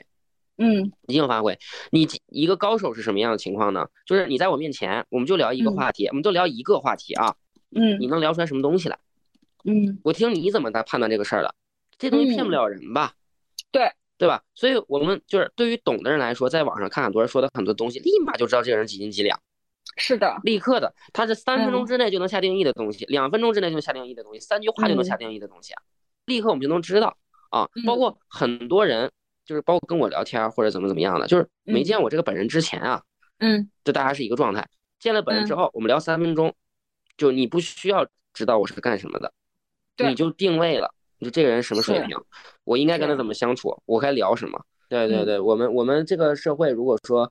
[0.58, 1.58] 嗯即兴发挥。
[1.90, 3.86] 你一个高手是什么样的情况呢？
[4.06, 7.34] 就是你在我面前，我们就聊一个嗯话题，我们就聊一个话题啊，
[7.70, 8.98] 你嗯能聊出来什么东西来？
[9.64, 11.54] 嗯我听你怎么来判断这个事儿的，
[11.98, 13.12] 这东西骗不嗯了人吧？
[13.70, 14.42] 对对吧？
[14.54, 19.40] 所以我们就是对于懂的人来说，在网上看很多人说的很多东西，立马就知道这个人几斤几两，
[19.96, 21.86] 是的，立刻的，他是三分钟嗯。
[21.86, 25.80] 之内就能下定义的东西，两分钟之内就能下定义的东西，三句话就能下定义的东西啊，
[26.26, 27.16] 立刻我们就能知道
[27.50, 27.66] 啊。
[27.86, 29.10] 包嗯括很多人
[29.46, 33.02] 就是包括跟我聊天儿或者怎么怎么样的，就是没嗯见我这个本人之前啊，
[33.38, 33.70] 嗯。
[33.84, 34.68] 就大家是一个状态。
[34.98, 35.56] 见了本人之嗯。
[35.56, 36.54] 后，我们聊三分钟，
[37.16, 39.32] 就你不需要知道我是干什么的，
[39.96, 42.16] 你就定位了，你说这个人什么水平，
[42.64, 44.60] 我应该跟他怎么相处，我该聊什么。
[44.88, 47.30] 对对嗯对，我们我们这个社会如果说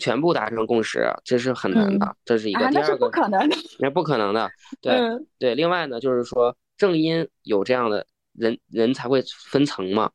[0.00, 2.60] 全部达成共识，这是很难的，这是一个。
[2.60, 3.56] 啊，那是第二个，不可能的。
[3.80, 4.48] 那不可能的。
[4.80, 10.10] 对嗯对，另外呢，就是说正因有这样的人，人才会分层嘛。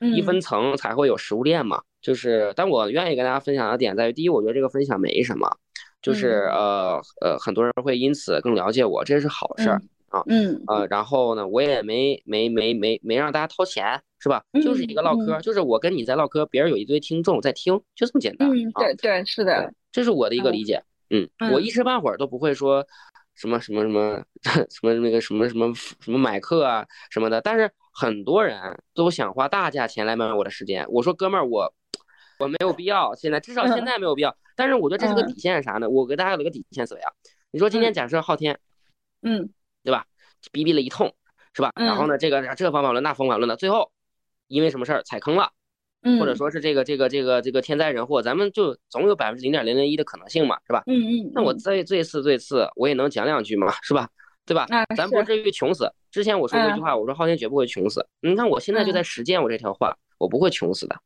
[0.00, 1.80] 一嗯分层才会有食物链嘛。
[2.02, 5.48] 就是，但我愿意跟大家分享的点在于，第一，我觉得这个分享没什么，
[6.02, 9.80] 就是嗯呃呃，很多人会因此更了解我，这是好事儿。
[10.28, 14.42] 嗯呃，然后呢，我也没没没没没让大家掏钱，是吧？
[14.62, 18.48] 就是一个唠嗑，就是我跟你在唠嗑，别人有一堆听众在听，就这么简单。
[18.50, 20.82] 嗯，啊对对是的，这是我的一个理解。
[21.10, 22.86] 嗯，我嗯一时半会儿都不会说
[23.34, 24.22] 什么什么什么
[24.70, 28.58] 什么那个什么什么什么买课啊什么的，但是很多人
[28.94, 30.86] 都想花大价钱来买我的时间。
[30.88, 31.72] 我说哥们儿，我
[32.38, 34.36] 我没有必要，现在至少现在没有必要。
[34.56, 35.88] 但是我觉得这是个嗯底线啥呢？
[35.88, 37.10] 我给大家有一个底线思维啊。
[37.50, 38.58] 你说今天嗯假设昊天
[39.22, 39.48] 嗯
[39.82, 40.04] 对吧，
[40.52, 41.14] 逼逼了一通
[41.54, 41.72] 是吧？
[41.76, 43.90] 然后呢，这个这个方法论那方法论的，最后
[44.46, 45.50] 因为什么事儿踩坑了，
[46.02, 50.82] 嗯，或者说是这个这个这个这个天灾人祸，咱们就总有百分之零点零零一的可能性嘛，是吧？
[50.86, 54.08] 嗯嗯，那我嗯最最次最次，我也能讲两句嘛，是吧？
[54.46, 54.66] 对吧？
[54.70, 55.92] 啊咱不至于穷死。
[56.10, 58.06] 之前我说过一句话，我说昊天绝不会穷死。
[58.20, 60.96] 你看我现在就在实践我这条话，我不会穷死的。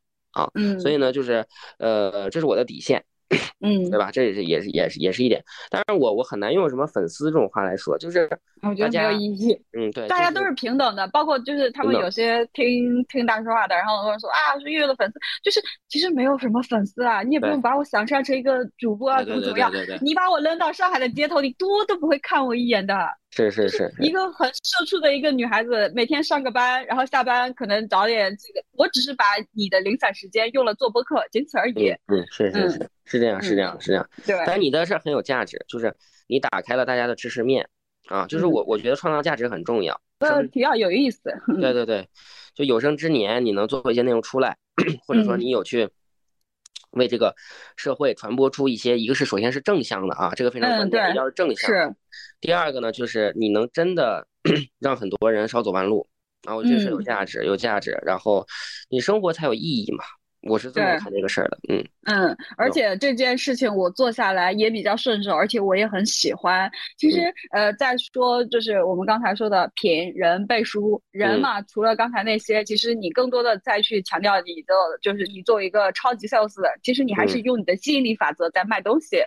[0.55, 1.45] 嗯，所以呢，就是
[1.79, 3.05] 呃，这是我的底线，
[3.61, 4.11] 嗯对吧？
[4.11, 5.43] 这也是也是也是也是一点。
[5.71, 8.29] 当然我我很难用什么粉丝这种话来说，就是
[8.63, 9.53] 我觉得没有意义。
[9.73, 19.71] 嗯，对，大家都是平等的，包括就是他们有些听听大说话的，然后或者说啊是月月的粉丝，就是其实没有什么粉丝啊，你也不用把我想象成一个主播啊，怎么怎么样，
[20.01, 22.95] 你把我扔到上海的街头，你多都不会看我一眼的。
[23.35, 31.89] 是是是是，一个很社畜的一个女孩子，每天上个班，然后下班可能找点这个，我只是把你的零散时间用了做播客，仅此而已。
[32.09, 34.09] 嗯嗯，是是嗯是是这样是这样是这样。
[34.25, 35.95] 对，但你的是很有价值，就是
[36.27, 37.69] 你打开了大家的知识面
[38.09, 40.01] 啊，就是嗯我我觉得创造价值很重要。
[40.19, 41.21] 呃，比较有意思。
[41.61, 42.09] 对对 对，
[42.55, 44.57] 就有生之年你能做一些内容出来，
[45.07, 45.89] 或者说嗯你有去
[46.93, 47.35] 为这个
[47.77, 51.71] 社会传播出一些，一个是首先是正向的啊，这个非常嗯关键，对要是正向。
[51.71, 51.95] 是，
[52.41, 54.27] 第二个呢，就是你能真的
[54.79, 56.07] 让很多人少走弯路，
[56.45, 58.47] 啊，我觉得是有嗯价值，有价值，然后
[58.89, 60.05] 你生活才有意义嘛。
[60.43, 61.85] 我是这么对看这个事儿的，嗯。
[62.05, 66.69] 嗯，而且这件事情我做下来也比较顺手，而且我也很喜欢。
[66.99, 67.21] 其实，
[67.53, 71.41] 嗯呃，再说就是我们刚才说的品人背书，人嗯。
[71.41, 77.43] 嘛，除了刚才那些，其实你更多的再去强调你的，就是你作为一个超级 sales，其实你还是嗯。
[77.45, 79.19] 用你的吸引力法则在卖东西。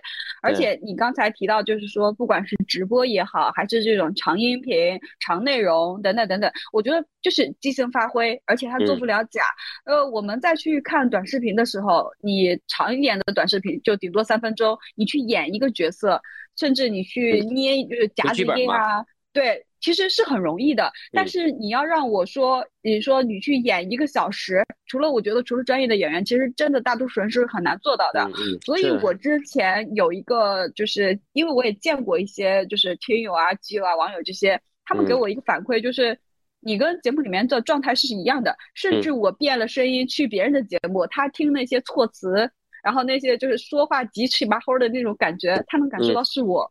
[0.42, 8.98] 而且你刚才提到，就是说，不管是直播也好，还是这种长音频、长内容等等等等，我觉得就是即兴发挥，而且它做嗯。
[8.98, 9.42] 不了假。
[9.84, 16.20] 呃，我们再去看短视频的时候，你长一点的短视频就顶多三分钟，你去演一个角色，
[16.56, 20.90] 甚至你去捏就是夹子音啊，对，其实是很容易的。
[21.12, 28.28] 但嗯是你要让我说，你说你去演一个小时，除了我觉得除了专业的演员，其实真的大多数人是很难做到的。
[28.64, 36.18] 所以我之前有一个，就是因为我也见过一些，就是听友啊、基友啊、网友这些，他们给嗯我一个反馈，就是
[36.58, 42.50] 你跟节目里面的状态是一样的，甚嗯至我变了声音去别人的节目，他听那些措辞，
[42.82, 46.68] 然后那些就是说话急气巴齁的那种感觉，他能感受嗯到是我。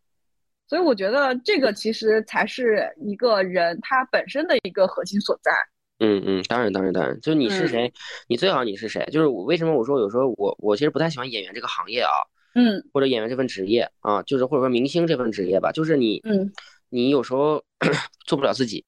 [0.67, 5.51] 所以我觉得这个其实才是一个人他本身的一个核心所在。
[5.99, 7.67] 嗯嗯，当然当然当然，就是你是嗯。
[7.67, 7.93] 谁，
[8.27, 12.11] 你最好你是谁，就是我为什么我说有时候我我其实不太喜欢演员这个行业啊，
[12.55, 16.51] 嗯或者演员这份职业啊，就是或者说明星这份职业吧，就是你嗯。
[16.89, 17.63] 你有时候
[18.25, 18.85] 做不了自己，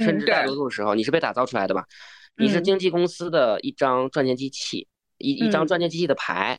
[0.00, 1.86] 甚嗯，至大多数时候你是被打造出来的吧，
[2.36, 2.60] 你是。
[2.60, 4.88] 嗯经纪公司的一张赚钱机器，
[5.18, 5.66] 一一张嗯。
[5.66, 6.58] 赚钱机器的牌，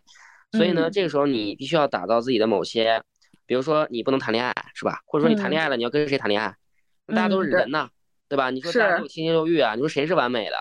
[0.51, 3.01] 所以呢，嗯这个时候你必须要打造自己的某些，
[3.45, 4.99] 比如说你不能谈恋爱是吧？
[5.05, 6.55] 或者说你谈恋爱了，你要跟谁谈恋爱？
[7.07, 7.89] 大家都是人呐，
[8.27, 8.49] 对吧？
[8.49, 10.55] 你说大家是都有七情六欲啊，你说谁是完美的？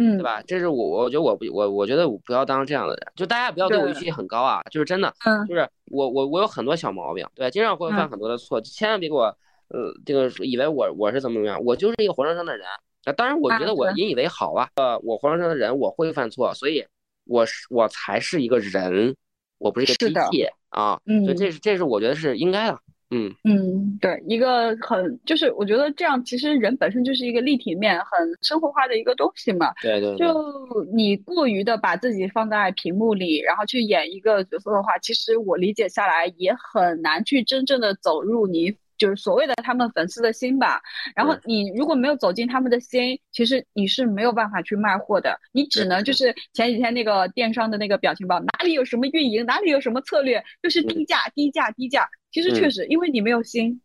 [0.00, 0.40] 嗯对吧？
[0.46, 9.24] 这是我，我觉得我不，我我觉得我不要当这样的人，就大家不要对我预期很高啊，就是真的，嗯就是我我我有很多小毛病，对，经常会犯嗯很多的错，千万别给我，
[9.68, 12.64] 呃，这个以为我我是怎么怎么样，我就是一个活生生的人，
[13.06, 16.86] 啊，当然我觉得我引以为豪啊，呃，我活生生的人，我会犯错，所以
[17.24, 19.16] 我是我才是一个人，
[19.58, 22.78] 我不是一个机器啊，所以嗯这是这是我觉得是应该的，
[23.10, 29.72] 嗯嗯，对，一个很就是我觉得这样，其实人本身就是一个立体面、很生活化的一个东西嘛。
[29.80, 40.80] 对对对，就你过于的把自己放在屏幕里，然后去演一个角色的话，其实我理解下来也很难去真正的走入你就是所谓的他们粉丝的心吧。
[41.14, 52.08] 然后你如果没有走进他们的心，其实你是没有办法去卖货的，你只能就是前几天那个电商的那个表情包，哪里有什么运营，哪里有什么策略，就是低价、低价、低价。
[52.30, 53.80] 其实确嗯实，因为你没有心，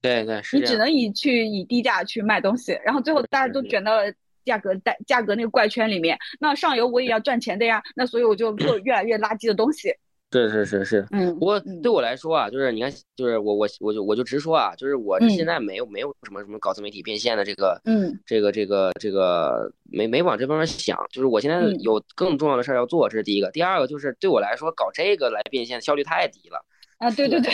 [0.00, 4.12] 对对是，你只能以去以低价去卖东西，然后最后大家都卷到了
[4.44, 6.16] 价格带价格那个怪圈里面。
[6.38, 9.92] 那上游我也要赚钱的呀，那所以我就做越来越垃圾的东西。
[10.32, 11.06] 是是是是。
[11.10, 11.32] 嗯。
[11.38, 12.02] 不过嗯对我。
[12.02, 18.18] 来说啊，就是你看，就是我我我就我就直说啊，就是我嗯现在没有没有什么什么搞自媒体变现的这个嗯。
[18.26, 21.80] 这个这个这个没没往这方面想，就是我现在嗯。
[21.80, 23.52] 有更重要的事儿要做，这是第一个。
[23.52, 26.64] 第二个就是对我来说搞这个来变现效率太低了，
[26.98, 27.52] 啊，对对对，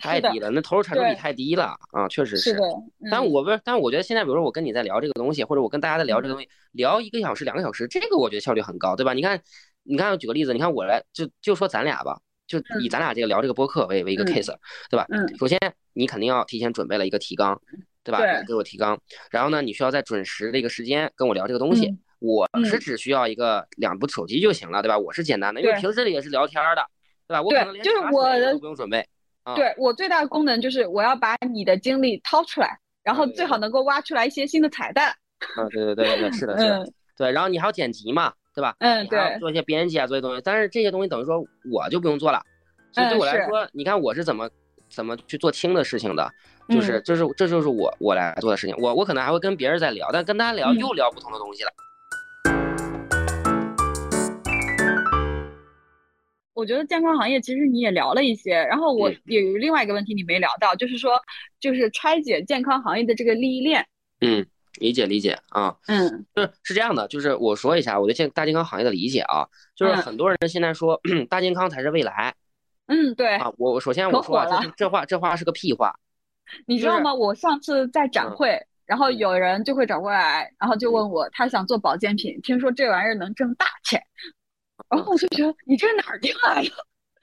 [0.00, 2.58] 太低了，那投入产出比太低了啊，确实是
[3.08, 9.12] 但我不是，但我觉得现在，比如说我跟你在聊这个东西，或者我跟大家在聊这个东西，聊一个小时、两个小时，这个我觉得效率很高，对吧？
[9.14, 9.40] 你看，
[9.88, 14.54] 你看，举个例子，你看我来就就说咱俩吧，就以咱俩这个聊这个播客为为一个嗯 case，
[14.90, 15.06] 对吧？
[15.10, 15.58] 嗯首先
[15.92, 17.60] 你肯定要提前准备了一个提纲，
[18.04, 18.18] 对吧？
[18.18, 18.98] 对给我提纲，
[19.30, 21.86] 然后呢，你需要在准时的一个时间跟我聊这个东西。
[21.88, 24.98] 嗯我是嗯只需要一个两部手机就行了，对吧？
[24.98, 26.82] 我是简单的，因为平时里也是聊天儿的，
[27.28, 27.42] 对吧？
[27.42, 29.06] 我对可能连就是我的都不用准备。
[29.42, 35.10] 啊对我最大的功能就是我要把你的经历掏出来，然后最好能够挖出来一些新的彩蛋。
[35.56, 37.30] 啊，对对对对对，是的，是的，嗯对。
[37.30, 38.74] 然后你还要剪辑嘛，对吧？
[38.78, 40.40] 嗯，对，做一些编辑啊，做一些东西。
[40.42, 42.40] 但是这些东西等于说我就不用做了，
[42.90, 44.48] 所以对我来说，你看我是怎么
[44.88, 46.26] 怎么去做轻的事情的，
[46.70, 48.74] 就是嗯这是这就是我我来做的事情。
[48.78, 51.70] 我我可能还会跟别人在聊，但跟他聊嗯又聊不同的东西了。
[56.54, 61.20] 我觉得健康行业其实你也聊了一些，然后我嗯也有另外一个问题你没聊到，就是说，
[61.60, 63.86] 就是拆解健康行业的这个利益链。
[64.22, 64.46] 嗯，
[64.80, 65.76] 理解理解啊。
[65.86, 66.24] 嗯。
[66.34, 70.02] 就是是这样的，就是我说一下我对健大健康行业的理解啊，就是嗯。
[70.02, 72.34] 很多人现在说 大健康才是未来
[72.86, 75.98] 嗯，对，啊，我我首先我说啊，这这话这话是个屁话，
[76.66, 77.12] 你知道吗？
[77.12, 78.36] 我上次在展嗯。
[78.36, 79.18] 会，然后嗯。
[79.18, 84.00] 有人就会找过来，然后就问我他想做保健品，听说这玩意儿能挣大钱，
[84.88, 86.70] 然后我就觉得你这是哪儿听来的？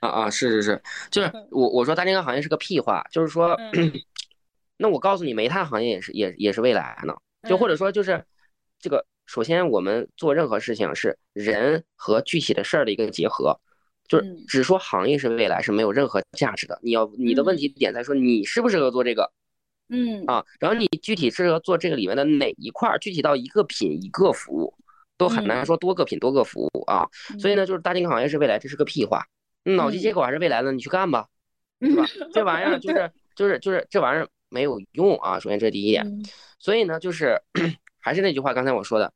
[0.02, 1.48] 啊啊，是是是，就是嗯。
[1.52, 3.72] 我我说大健康行业是个屁话，就是说，嗯。
[4.76, 7.16] 那我告诉你，煤炭行业也是也也是未来呢，
[7.48, 8.24] 就嗯或者说就是
[8.80, 13.60] 这个，首先我们做任何事情是人和具体的事儿的一个结合，
[14.08, 16.80] 就是嗯只说行业是未来是没有任何价值的。
[16.82, 19.32] 你要你的问题点在说你适不适合做这个
[19.90, 24.74] 嗯啊，然后你具体适合做这个里面的哪一块儿，具体到一个品一个服务，
[25.18, 27.08] 都很难嗯说多个品多个服务啊。
[27.40, 29.26] 所以呢，就是大健康行业是未来，这是个屁话。
[29.64, 31.28] 脑机嗯接口还是未来的，你去干吧。
[31.80, 32.06] 嗯是吧？
[32.34, 36.06] 这玩意儿 就是就是就是这玩意儿没有用啊，首先这是第一点。
[36.64, 37.42] 嗯所以呢，就是
[38.00, 39.12] 还是那句话，刚才我说的，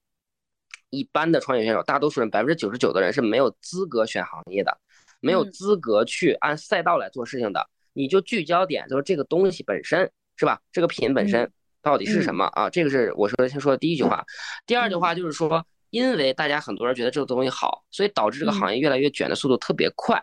[0.90, 4.78] 一般的创业选手，大多数人百分之九十九的人是没有资格选行业的，
[5.22, 7.70] 没有嗯资格去按赛道来做事情的。
[7.94, 10.62] 你就聚焦点，就是这个东西本身是吧？
[10.74, 12.70] 这个品本身嗯到底是什么啊？
[12.70, 14.26] 这个是我说先说的第一句话。
[14.66, 20.22] 第二句话就是说，因为大家很多人觉得这个东西好，所以导致这个嗯行业越来越卷的速度特别快。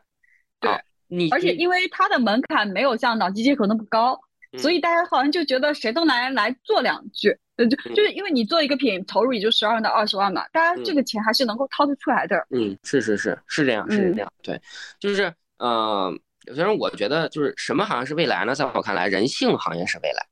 [0.61, 4.20] 对啊，你而且因为它的门槛没有像脑机接口那么高，
[4.59, 4.75] 所嗯。
[4.75, 7.95] 以大家好像就觉得谁都来来做两句，呃，就嗯。
[7.95, 10.97] 就是因为你做一个品投入也就十二万到二十万嘛，大家这嗯。
[10.97, 12.37] 个钱还是能够掏得出来的。
[12.51, 14.15] 嗯，是是是是这样，是嗯。
[14.15, 14.61] 这样，对，
[15.01, 16.13] 就是呃，
[16.55, 18.55] 虽然我觉得就是什么行业是未来呢？
[18.55, 20.27] 在我看来，人性行业是未来，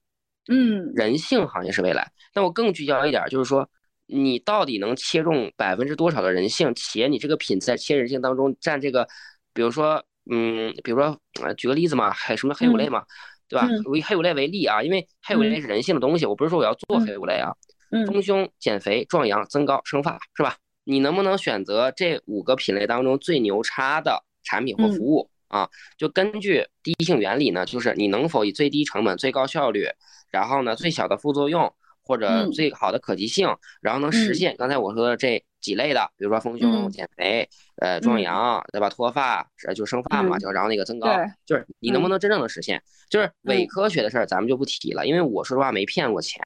[0.49, 0.93] 嗯。
[0.95, 2.13] 人性行业是未来。
[2.33, 3.69] 但我更聚焦一点，就是说，
[4.07, 9.07] 你到底能切中百分之多少的人性，且你这个品在切人性当中占这个，
[9.53, 13.05] 比如说，嗯，比如说，呃，举个例子嘛，还什么黑五类嘛，
[13.53, 13.67] 对吧？
[13.69, 13.83] 嗯？
[13.85, 17.53] 我以黑五类为例啊，因为黑五类是人性的东西，我不是说我要做嗯黑五类啊，
[17.91, 18.07] 嗯。
[18.07, 20.57] 丰胸、减肥、壮阳、增高、生发，是吧？
[20.85, 24.93] 你能不能选择这五个品类当中最牛叉的产品或嗯。
[24.93, 25.69] 服务啊？
[25.99, 29.87] 就根据第一性原理呢，就是你能否以最低成本、最高效率，
[30.31, 31.71] 然后呢最小的副作用
[32.03, 32.51] 或者嗯。
[32.53, 34.35] 最好的可及性，然后能实嗯。
[34.35, 34.57] 现。
[34.57, 38.91] 刚才我说的这几类的，比如说丰胸、嗯减肥、呃壮嗯阳，对吧？
[38.91, 41.09] 脱发，呃就生发嘛，嗯就然后那个增高，
[41.47, 42.83] 就是你能不嗯能真正的实现？
[43.09, 46.43] 就是伪嗯科学的事儿，咱们就不提了，因为我说实话没骗过钱。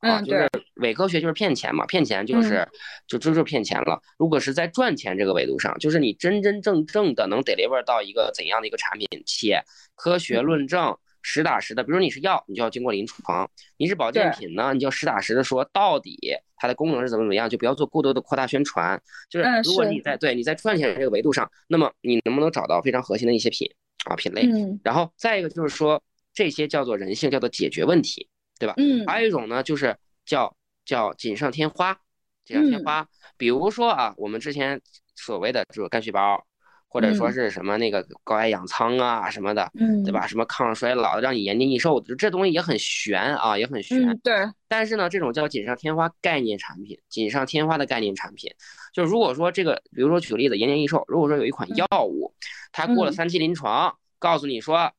[0.00, 2.68] 啊，嗯，就是，伪科学就是骗钱嘛，骗钱就是
[3.08, 3.98] 就这就是骗钱了。
[4.18, 9.62] 如果是在赚钱这个维度上，就是你真真正正的能 deliver 到一个怎样的一个产品，且
[9.94, 10.96] 科学嗯论证、
[11.28, 13.44] 实打实的，比如你是药，你就要经过临床；
[13.78, 16.16] 你是保健品呢，你就要实打实的说到底
[16.56, 19.02] 它的功能是怎么怎么样，就不要做过多的扩大宣传。
[19.28, 23.68] 就是嗯如果你在对你在赚钱这个维度上，那么你能不能找到非常核心的一些品
[24.04, 24.46] 啊品类？
[24.46, 26.00] 嗯然后再一个就是说，
[26.32, 28.28] 这些叫做人性，叫做解决问题。
[28.76, 31.98] 嗯还有一种呢，就是叫叫锦上添花，
[32.44, 33.08] 锦上添嗯花。
[33.36, 34.80] 比如说啊，我们之前
[35.16, 36.46] 所谓的这个干细胞，
[36.88, 40.26] 或者说嗯是什么那个高压氧舱啊什么的，嗯，对吧？？
[40.26, 44.08] 什么抗衰老的，让你延年益寿的，这东西也很玄啊，也很玄。
[44.08, 44.34] 嗯，对，
[44.68, 48.50] 但是呢，这种叫锦上添花概念产品，锦上添花的概念产品，
[48.94, 52.32] 就如果说这个，比如说举个例子，延年益寿，如果说有一款嗯药物，
[52.72, 54.90] 它过了嗯三期临床，告诉你说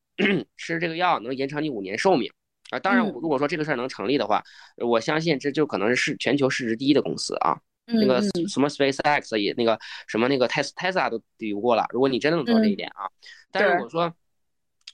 [0.57, 2.31] 吃这个药能延长你五年寿命
[2.69, 4.43] 啊，当然，嗯如果说这个事儿能成立的话，
[4.77, 7.57] 我相信这就可能是市全球市值第一的公司啊。
[7.87, 11.85] 那个什么 SpaceX 也那个什么那个 Tes Tesla 都比不过了。
[11.89, 13.09] 如果你真的能做到这一嗯点啊，
[13.51, 14.13] 但是我说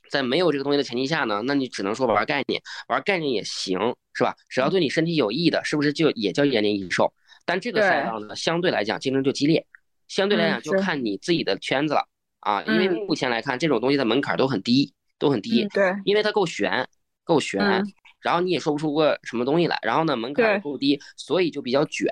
[0.10, 3.80] 在没有这个东西的前提下呢，那你只能说玩概念，玩概念也行，
[4.14, 4.36] 是吧？
[4.48, 7.12] 只要对你身体有益的，是不是就也叫延年益寿？
[7.46, 9.66] 但这个赛对道呢，相对来讲竞争就激烈，
[10.08, 12.08] 相对来嗯讲就看你自己的圈子了
[12.42, 12.62] 啊。
[12.64, 16.88] 因为嗯目前来看，这种东西的门槛都很低，都很低嗯，对，因为它够悬，
[17.24, 17.84] 够悬嗯，
[18.22, 22.08] 然后你也说不出个什么东西来，然后呢门槛够低，所以就比较卷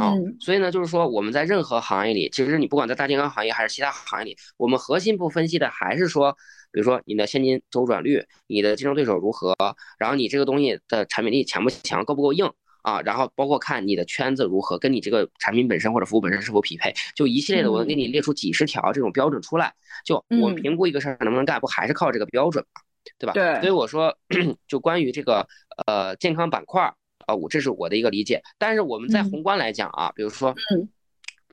[0.00, 0.12] 啊。
[0.14, 6.32] 嗯所以呢，就是说我们在任何行业里，其实你不管在大健康行业还是其他行业里，我们核心不分析的还是说，
[6.72, 9.54] 比如说你的现金周转率，你的竞争对手如何，
[9.98, 12.50] 然后你这个东西的产品力强不强，够不够硬。
[12.82, 19.70] 啊，然后包括看你的圈子如何，跟你这个产品本身或者服务本身是否匹配，就一系列的，我能给你列出几十条这种标准出来。
[20.02, 22.80] 就我们嗯评估一个事儿能不能干，不还是靠这个标准嘛，
[23.18, 23.34] 对吧？
[23.34, 24.16] 对所以我说，
[24.66, 25.46] 就关于这个
[25.86, 26.94] 呃健康板块儿，
[27.26, 28.42] 啊，我这是我的一个理解。
[28.58, 30.88] 但是我们在嗯宏观来讲啊，比如说，嗯，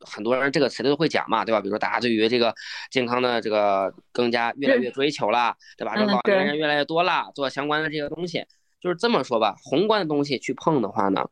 [0.01, 1.59] 很多人这个词都会讲嘛，对吧？
[1.59, 2.53] 比如说大家对于这个
[2.91, 5.95] 健康的这个更加越来越追求啦，对吧？
[5.95, 8.45] 这嗯老年对人越来越多啦，做相关的这个东西，
[8.79, 11.27] 就是这么说吧，宏观的东西去碰的话呢，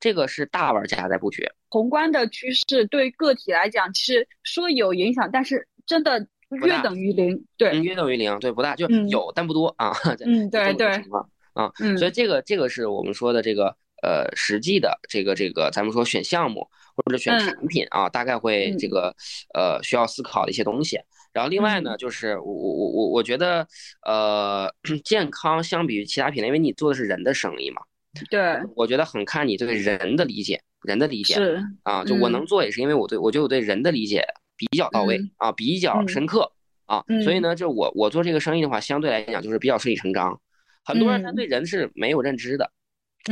[0.00, 1.46] 这个是大玩家在布局。
[1.68, 6.26] 宏观的趋势对个体来讲，其实说有影响，但是真的
[6.62, 7.44] 约等于零。
[7.58, 9.92] 对，嗯，约等于零，对，不大，就嗯有但不多啊。
[10.16, 17.38] 这嗯，对对情，况啊，嗯所以这个这个是我们说的这个呃实际的这个这个咱们说选项目或者选嗯。
[17.38, 18.90] 产品啊，大概会这嗯。
[18.90, 19.14] 个
[19.54, 21.00] 呃需要思考的一些东西。
[21.32, 23.66] 然后另外呢，就是我我我我我觉得
[24.06, 24.70] 呃
[25.04, 27.82] 健康相比于其他品类，因为你做的是人的生意嘛，
[28.30, 32.32] 对，我觉得很看你对人的理解，人的理解是，啊，就我嗯。
[32.32, 34.22] 能做也是因为我对我觉得我对人的理解
[34.56, 36.08] 比较到位嗯啊，比较嗯。
[36.08, 36.52] 深刻。
[36.86, 37.42] 啊，所以嗯。
[37.42, 40.40] 呢，就我我做这个生意的话，相对来讲就是比较顺理成章。
[40.86, 41.34] 很多人他嗯。
[41.34, 42.64] 对人是没有认知的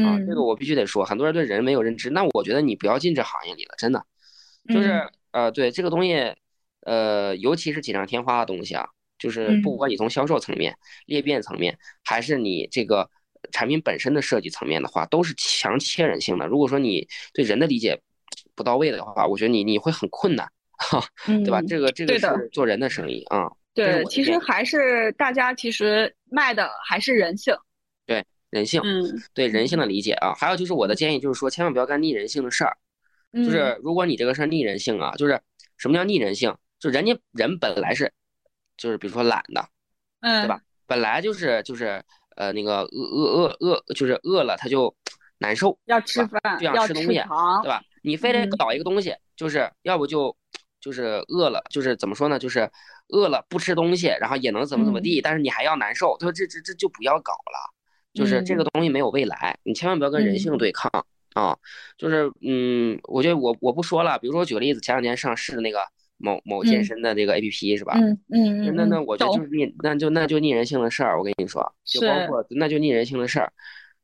[0.02, 0.44] 啊，这个嗯。
[0.44, 4.04] 我必须得说，很多人对人没有认知，那我觉得你不要进这行业里了，真的，
[4.68, 5.10] 就是嗯。
[5.30, 6.34] 呃，对这个东西，
[6.80, 8.86] 呃，尤其是锦上添花的东西啊，
[9.18, 9.78] 就是不嗯。
[9.78, 10.76] 管你从销售层面、
[11.06, 13.08] 裂变层面，还是你这个
[13.52, 16.46] 产品本身的设计层面的话，都是强切人性的。
[16.46, 18.00] 如果说你对人的理解
[18.54, 21.04] 不到位的话，我觉得你你会很困难，哈，
[21.44, 21.60] 对吧？
[21.60, 27.54] 嗯这个这个是做人的生意啊，对，其实还是大家其实卖的还是人性。
[28.06, 29.02] 对人性，嗯，
[29.34, 30.32] 对人性的理解啊。
[30.34, 32.76] 还有就是我的建议就是说，千万不要干逆人性的事儿。
[33.32, 35.40] 就就是如果你这个事儿逆人性啊，就是
[35.76, 36.54] 什么叫逆人性？
[36.78, 38.12] 就人家人本来是，
[38.76, 39.66] 就是比如说懒的，
[40.20, 40.60] 嗯，对吧？
[40.86, 42.00] 本来就是就是
[42.36, 44.94] 呃那个饿饿饿饿，就是饿了他就
[45.38, 47.82] 难受，要吃饭，就想要吃东西对，吧？
[48.02, 50.36] 你非得嗯搞一个东西，就是要不就
[50.78, 52.38] 就是饿了，就是怎么说呢？
[52.38, 52.70] 就是
[53.08, 57.74] 饿了不吃东西，然后也能怎么怎么地，但是你还要难受，他说这这这就不要搞了，
[58.12, 60.90] 就是这个东西没有未来，你千万不要跟人性嗯对抗
[61.34, 61.56] 啊！
[61.98, 65.80] 就是嗯，我觉得我我不说了，比如说我举个例子，前两天上市的那个
[66.16, 67.94] 某某健嗯身的这个 APP 是吧？
[67.96, 71.18] 嗯嗯嗯，那那嗯我觉得就是逆，那就那就逆人性的事儿。
[71.18, 73.52] 我跟你说，就包括那就逆人性的事儿，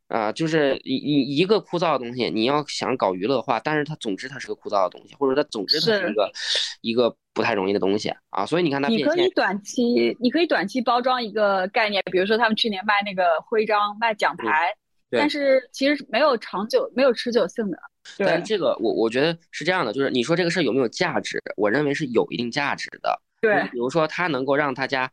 [0.09, 6.33] 啊、就是一一一个枯燥的东西，你要想搞娱乐化，但是它总之它是个枯燥的东西，或者它总之它是是一个
[6.81, 8.45] 一个不太容易的东西啊。
[8.45, 14.47] 所以你看它你，可以短期，你可以短期包装一个概念，比如说他们去年卖那个徽章、卖奖牌，
[15.11, 17.79] 嗯但是其实没有长久、没有持久性的。
[18.17, 21.43] 对但这个我我觉得是这样的，就是你说这个事儿有没有价值？
[21.57, 23.21] 我认为是有一定价值的。
[23.41, 25.11] 对比如说它能够让大家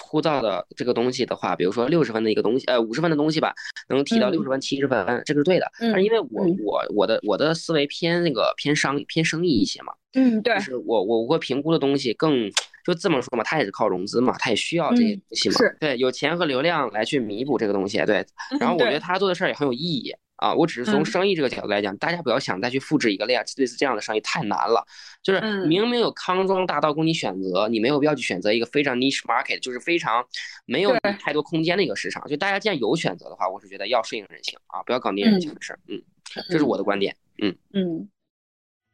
[0.00, 3.52] 枯燥的这个东西的话，比如说六十分的一个东西，呃，五十分的东西吧，
[3.88, 5.70] 能提到嗯六十分、七十分，这个是对的。
[5.80, 6.56] 但是因为我嗯。
[6.64, 10.54] 我我的我的思维偏那个偏商偏生意一些嘛，嗯，对。
[10.54, 12.50] 就，是我我会评估的东西更
[12.84, 15.76] 就这么说嘛，它也是靠融资嘛，它也需要这些嗯东西嘛，是。
[15.80, 18.24] 对，有钱和流量来去弥补这个东西，对。
[18.58, 19.02] 然后我觉得。
[19.02, 24.84] 他做的事儿也很有意义啊，我只是从嗯生意这个角度来讲，大家不要想再去复制一个类类似这样的生意太难了，
[25.22, 30.26] 就是嗯明明有康庄大道供你选择，你没有必要去选择一个非常 niche market，就是非常
[30.66, 32.26] 没有太多空间的一个市场。
[32.26, 35.78] 就大家既然有选择的话，我是觉得要顺应人性啊，不要搞逆人性的事儿。
[35.86, 36.02] 嗯，
[36.50, 37.14] 这是我的观点。
[37.40, 37.56] 嗯。
[37.72, 38.08] 嗯，